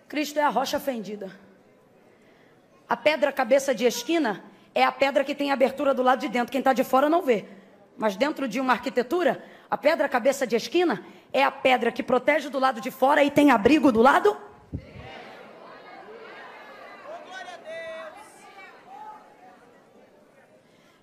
[0.08, 1.30] Cristo é a rocha fendida.
[2.88, 4.42] A pedra cabeça de esquina
[4.74, 6.52] é a pedra que tem abertura do lado de dentro.
[6.52, 7.44] Quem está de fora não vê.
[7.96, 12.48] Mas dentro de uma arquitetura, a pedra cabeça de esquina é a pedra que protege
[12.48, 14.36] do lado de fora e tem abrigo do lado.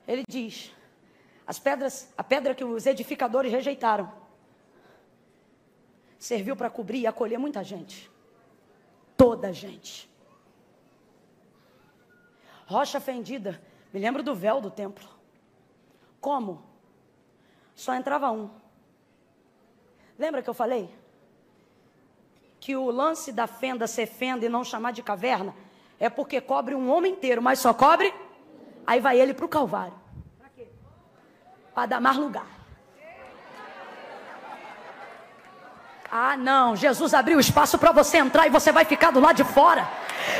[0.07, 0.71] Ele diz:
[1.45, 4.11] as pedras, a pedra que os edificadores rejeitaram,
[6.17, 8.09] serviu para cobrir e acolher muita gente.
[9.17, 10.09] Toda a gente.
[12.67, 13.59] Rocha fendida.
[13.93, 15.07] Me lembro do véu do templo.
[16.19, 16.61] Como?
[17.73, 18.49] Só entrava um.
[20.19, 20.93] Lembra que eu falei?
[22.59, 25.55] Que o lance da fenda ser fenda e não chamar de caverna
[25.99, 28.13] é porque cobre um homem inteiro, mas só cobre.
[28.85, 29.93] Aí vai ele para o Calvário.
[30.37, 30.67] Para quê?
[31.73, 32.47] Para dar mais lugar.
[36.11, 36.75] Ah, não.
[36.75, 39.87] Jesus abriu espaço para você entrar e você vai ficar do lado de fora.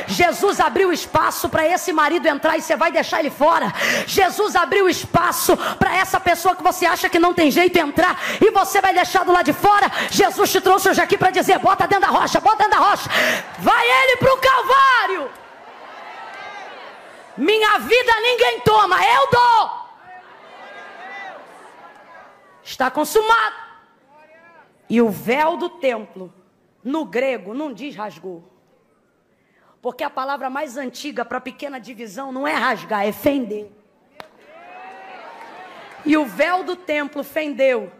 [0.06, 3.72] Jesus abriu espaço para esse marido entrar e você vai deixar ele fora.
[4.06, 8.50] Jesus abriu espaço para essa pessoa que você acha que não tem jeito entrar e
[8.50, 9.90] você vai deixar do lado de fora.
[10.10, 13.08] Jesus te trouxe hoje aqui para dizer: bota dentro da rocha, bota dentro da rocha.
[13.58, 15.30] Vai ele para o Calvário.
[17.36, 19.88] Minha vida ninguém toma, eu dou.
[22.64, 23.56] Está consumado.
[24.90, 26.32] E o véu do templo,
[26.82, 28.57] no grego, não diz rasgou.
[29.88, 33.72] Porque a palavra mais antiga para pequena divisão não é rasgar, é fender.
[36.04, 37.90] E o véu do templo fendeu.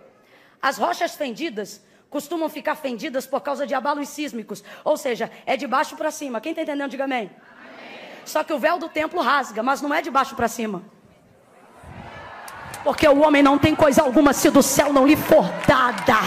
[0.60, 4.62] As rochas fendidas costumam ficar fendidas por causa de abalos sísmicos.
[4.84, 6.42] Ou seja, é de baixo para cima.
[6.42, 7.20] Quem está entendendo, diga amém.
[7.20, 7.30] amém.
[8.22, 10.82] Só que o véu do templo rasga, mas não é de baixo para cima.
[12.84, 16.18] Porque o homem não tem coisa alguma se do céu não lhe for dada.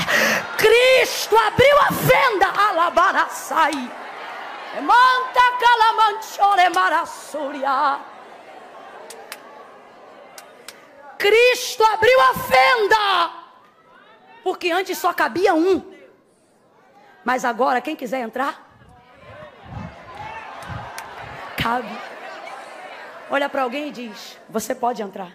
[0.58, 4.02] Cristo abriu a fenda, alabaraçai.
[4.80, 8.00] Manta calamanchore marassuria.
[11.18, 13.32] Cristo abriu a fenda.
[14.44, 15.94] Porque antes só cabia um.
[17.24, 18.68] Mas agora, quem quiser entrar,
[21.62, 21.96] cabe.
[23.30, 25.32] Olha para alguém e diz: Você pode entrar.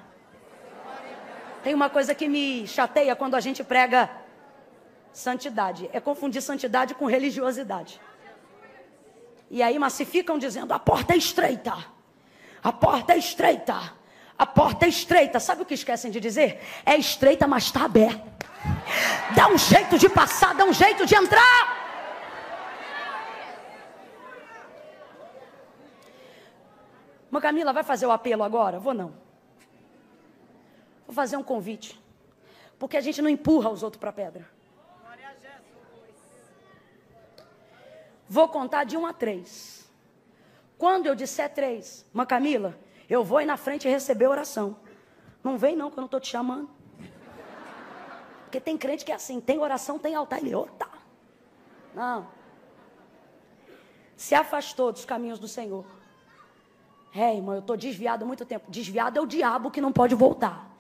[1.63, 4.11] Tem uma coisa que me chateia quando a gente prega
[5.13, 8.01] santidade: é confundir santidade com religiosidade.
[9.51, 11.75] E aí massificam dizendo: a porta é estreita.
[12.63, 13.95] A porta é estreita.
[14.39, 15.41] A porta é estreita.
[15.41, 16.61] Sabe o que esquecem de dizer?
[16.85, 18.47] É estreita, mas está aberta.
[19.35, 21.87] Dá um jeito de passar, dá um jeito de entrar.
[27.31, 28.79] Uma Camila vai fazer o apelo agora?
[28.79, 29.15] Vou não.
[31.07, 32.01] Vou fazer um convite.
[32.79, 34.56] Porque a gente não empurra os outros para a pedra.
[38.29, 39.89] Vou contar de um a três.
[40.79, 44.77] Quando eu disser três, uma Camila, eu vou ir na frente receber oração.
[45.43, 46.69] Não vem não, que eu não estou te chamando.
[48.45, 50.41] Porque tem crente que é assim, tem oração, tem altar.
[50.41, 50.89] Ele, tá.
[51.95, 52.29] Não.
[54.17, 55.85] Se afastou dos caminhos do Senhor.
[57.15, 58.71] É, irmão, eu estou desviado há muito tempo.
[58.71, 60.71] Desviado é o diabo que não pode voltar.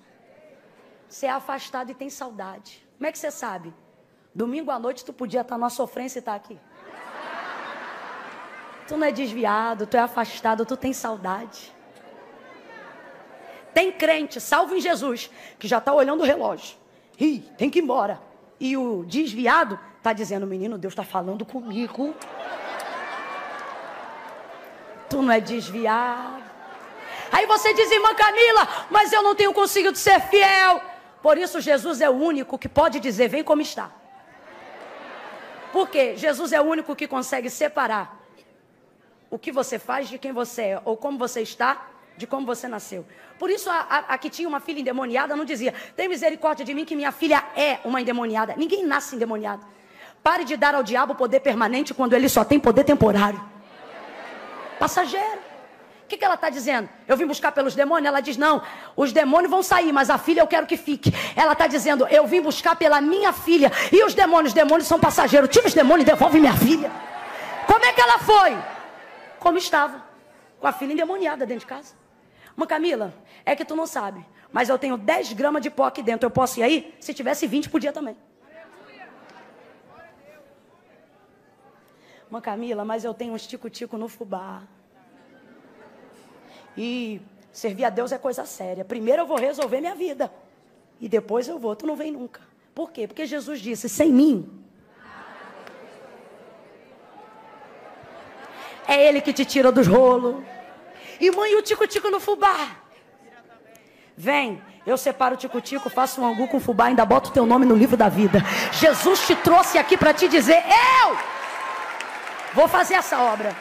[1.08, 2.86] Você é afastado e tem saudade.
[2.96, 3.72] Como é que você sabe?
[4.34, 6.58] Domingo à noite tu podia estar na sofrência e estar aqui.
[8.86, 11.74] Tu não é desviado, tu é afastado, tu tem saudade.
[13.74, 16.76] Tem crente, salvo em Jesus, que já está olhando o relógio.
[17.18, 18.20] Ih, tem que ir embora.
[18.58, 22.14] E o desviado está dizendo, menino, Deus está falando comigo.
[25.10, 26.44] Tu não é desviado.
[27.30, 30.80] Aí você diz, irmã Camila, mas eu não tenho conseguido ser fiel.
[31.20, 33.90] Por isso Jesus é o único que pode dizer, vem como está.
[35.72, 36.16] Por quê?
[36.16, 38.15] Jesus é o único que consegue separar
[39.30, 42.66] o que você faz de quem você é, ou como você está de como você
[42.66, 43.04] nasceu.
[43.38, 46.72] Por isso, a, a, a, que tinha uma filha endemoniada não dizia: tem misericórdia de
[46.72, 48.54] mim, que minha filha é uma endemoniada.
[48.56, 49.64] Ninguém nasce endemoniado.
[50.22, 53.40] Pare de dar ao diabo poder permanente quando ele só tem poder temporário.
[54.78, 55.46] Passageiro.
[56.04, 56.88] O que, que ela está dizendo?
[57.08, 58.06] Eu vim buscar pelos demônios?
[58.06, 58.62] Ela diz: não,
[58.96, 61.12] os demônios vão sair, mas a filha eu quero que fique.
[61.34, 63.70] Ela está dizendo: eu vim buscar pela minha filha.
[63.92, 64.52] E os demônios?
[64.52, 65.50] Os demônios são passageiros.
[65.50, 66.90] Tira os demônios e devolve minha filha.
[67.66, 68.56] Como é que ela foi?
[69.46, 70.04] Como estava?
[70.58, 71.94] Com a filha endemoniada dentro de casa.
[72.56, 74.26] Mas Camila, é que tu não sabe.
[74.50, 76.26] Mas eu tenho 10 gramas de pó aqui dentro.
[76.26, 76.92] Eu posso ir aí?
[76.98, 78.16] Se tivesse 20, podia também.
[82.28, 84.64] Mãe Camila, mas eu tenho um tico-tico no fubá.
[86.76, 87.22] E
[87.52, 88.84] servir a Deus é coisa séria.
[88.84, 90.28] Primeiro eu vou resolver minha vida.
[91.00, 91.76] E depois eu vou.
[91.76, 92.40] Tu não vem nunca.
[92.74, 93.06] Por quê?
[93.06, 94.65] Porque Jesus disse: sem mim.
[98.86, 100.36] É Ele que te tira dos rolos.
[101.20, 102.68] E mãe, o tico-tico no fubá.
[104.16, 107.66] Vem, eu separo o tico-tico, faço um angu com fubá, ainda boto o teu nome
[107.66, 108.42] no livro da vida.
[108.72, 110.62] Jesus te trouxe aqui para te dizer:
[111.02, 111.16] Eu
[112.54, 113.54] vou fazer essa obra.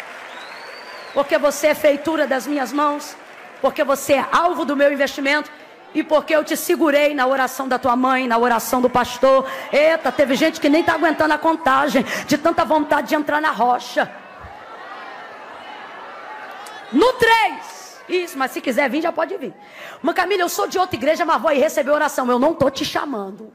[1.13, 3.15] Porque você é feitura das minhas mãos,
[3.61, 5.49] porque você é alvo do meu investimento
[5.93, 9.49] e porque eu te segurei na oração da tua mãe, na oração do pastor.
[9.71, 13.51] Eita, teve gente que nem está aguentando a contagem, de tanta vontade de entrar na
[13.51, 14.11] rocha.
[16.91, 18.03] No 3.
[18.07, 19.53] Isso, mas se quiser vir, já pode vir.
[20.01, 22.29] Mas Camila, eu sou de outra igreja, mas vou aí receber oração.
[22.29, 23.51] Eu não estou te chamando.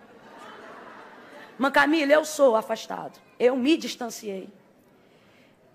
[1.57, 3.19] Mas Camila, eu sou afastado.
[3.39, 4.49] Eu me distanciei.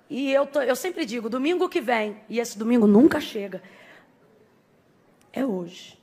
[0.09, 3.61] E eu, tô, eu sempre digo, domingo que vem, e esse domingo nunca chega,
[5.33, 5.97] é hoje.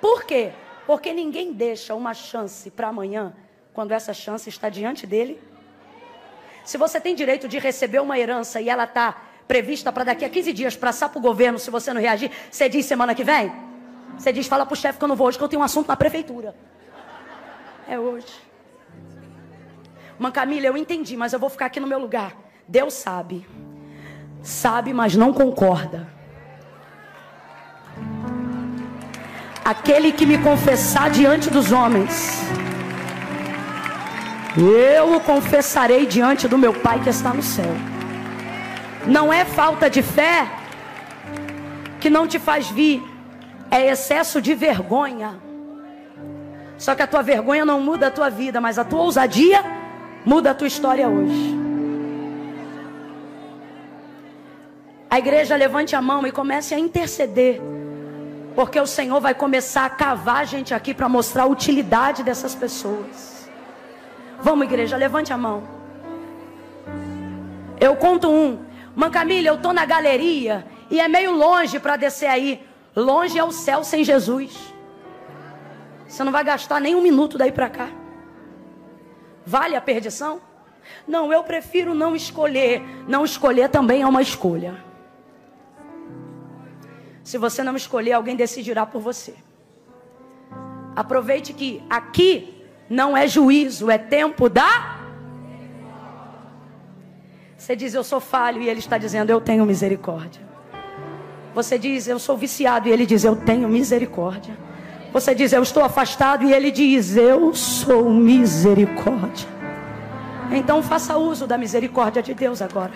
[0.00, 0.52] Por quê?
[0.86, 3.34] Porque ninguém deixa uma chance para amanhã,
[3.72, 5.40] quando essa chance está diante dele.
[6.64, 10.28] Se você tem direito de receber uma herança e ela está prevista para daqui a
[10.28, 13.50] 15 dias para o governo, se você não reagir, você diz semana que vem?
[14.18, 15.64] Você diz, fala para o chefe que eu não vou hoje, que eu tenho um
[15.64, 16.54] assunto na prefeitura.
[17.88, 18.26] É hoje.
[20.18, 22.36] Mãe Camila, eu entendi, mas eu vou ficar aqui no meu lugar.
[22.66, 23.46] Deus sabe.
[24.42, 26.06] Sabe, mas não concorda.
[29.64, 32.42] Aquele que me confessar diante dos homens,
[34.56, 37.97] eu o confessarei diante do meu Pai que está no céu.
[39.06, 40.48] Não é falta de fé
[42.00, 43.02] que não te faz vir,
[43.70, 45.34] é excesso de vergonha.
[46.78, 49.64] Só que a tua vergonha não muda a tua vida, mas a tua ousadia
[50.24, 51.58] muda a tua história hoje.
[55.10, 57.60] A igreja levante a mão e comece a interceder.
[58.54, 62.54] Porque o Senhor vai começar a cavar a gente aqui para mostrar a utilidade dessas
[62.54, 63.48] pessoas.
[64.40, 65.62] Vamos, igreja, levante a mão.
[67.80, 68.58] Eu conto um.
[68.98, 72.60] Mãe Camila, eu estou na galeria e é meio longe para descer aí.
[72.96, 74.74] Longe é o céu sem Jesus.
[76.04, 77.90] Você não vai gastar nem um minuto daí para cá.
[79.46, 80.40] Vale a perdição?
[81.06, 82.82] Não, eu prefiro não escolher.
[83.06, 84.84] Não escolher também é uma escolha.
[87.22, 89.36] Se você não escolher, alguém decidirá por você.
[90.96, 94.97] Aproveite que aqui não é juízo, é tempo da
[97.68, 100.40] você diz, eu sou falho, e ele está dizendo, eu tenho misericórdia.
[101.54, 104.56] Você diz, eu sou viciado, e ele diz, eu tenho misericórdia.
[105.12, 109.46] Você diz, eu estou afastado, e ele diz, eu sou misericórdia.
[110.50, 112.94] Então faça uso da misericórdia de Deus agora.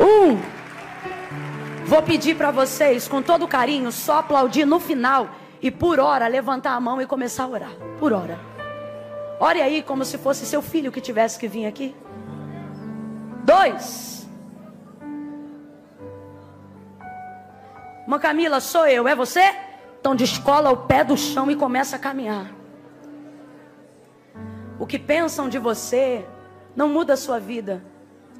[0.00, 0.40] Um,
[1.84, 5.30] vou pedir para vocês, com todo carinho, só aplaudir no final
[5.62, 7.72] e por hora levantar a mão e começar a orar.
[7.96, 8.55] Por hora.
[9.38, 11.94] Ore aí como se fosse seu filho que tivesse que vir aqui.
[13.44, 14.26] Dois.
[18.06, 19.54] Uma Camila, sou eu, é você?
[20.00, 22.52] Então descola o pé do chão e começa a caminhar.
[24.78, 26.24] O que pensam de você
[26.74, 27.82] não muda a sua vida,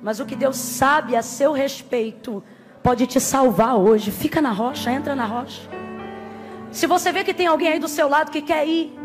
[0.02, 2.42] mas o que Deus sabe a seu respeito
[2.82, 4.10] pode te salvar hoje.
[4.10, 5.62] Fica na rocha, entra na rocha.
[6.70, 8.96] Se você vê que tem alguém aí do seu lado que quer ir,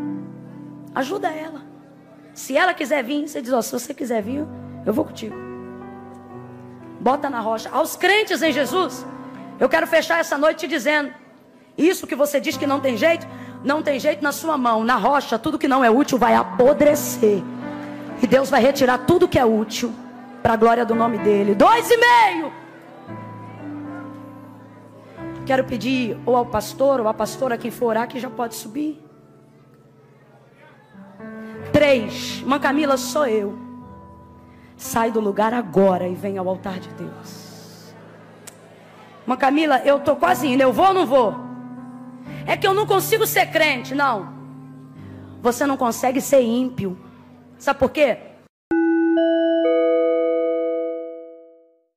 [0.94, 1.61] ajuda ela.
[2.34, 4.46] Se ela quiser vir, você diz: oh, se você quiser vir,
[4.86, 5.34] eu vou contigo.
[7.00, 7.68] Bota na rocha.
[7.70, 9.04] Aos crentes em Jesus,
[9.58, 11.12] eu quero fechar essa noite te dizendo:
[11.76, 13.26] isso que você diz que não tem jeito,
[13.64, 14.84] não tem jeito na sua mão.
[14.84, 17.42] Na rocha, tudo que não é útil vai apodrecer.
[18.22, 19.92] E Deus vai retirar tudo que é útil
[20.42, 21.54] para a glória do nome dele.
[21.54, 22.52] Dois e meio.
[25.44, 29.02] Quero pedir ou ao pastor ou à pastora quem for orar que já pode subir.
[31.72, 33.58] Três, Mãe Camila, sou eu.
[34.76, 37.94] Sai do lugar agora e vem ao altar de Deus.
[39.26, 40.62] Mãe Camila, eu tô quase indo.
[40.62, 41.34] Eu vou ou não vou?
[42.46, 43.94] É que eu não consigo ser crente.
[43.94, 44.32] Não.
[45.40, 46.98] Você não consegue ser ímpio.
[47.58, 48.18] Sabe por quê?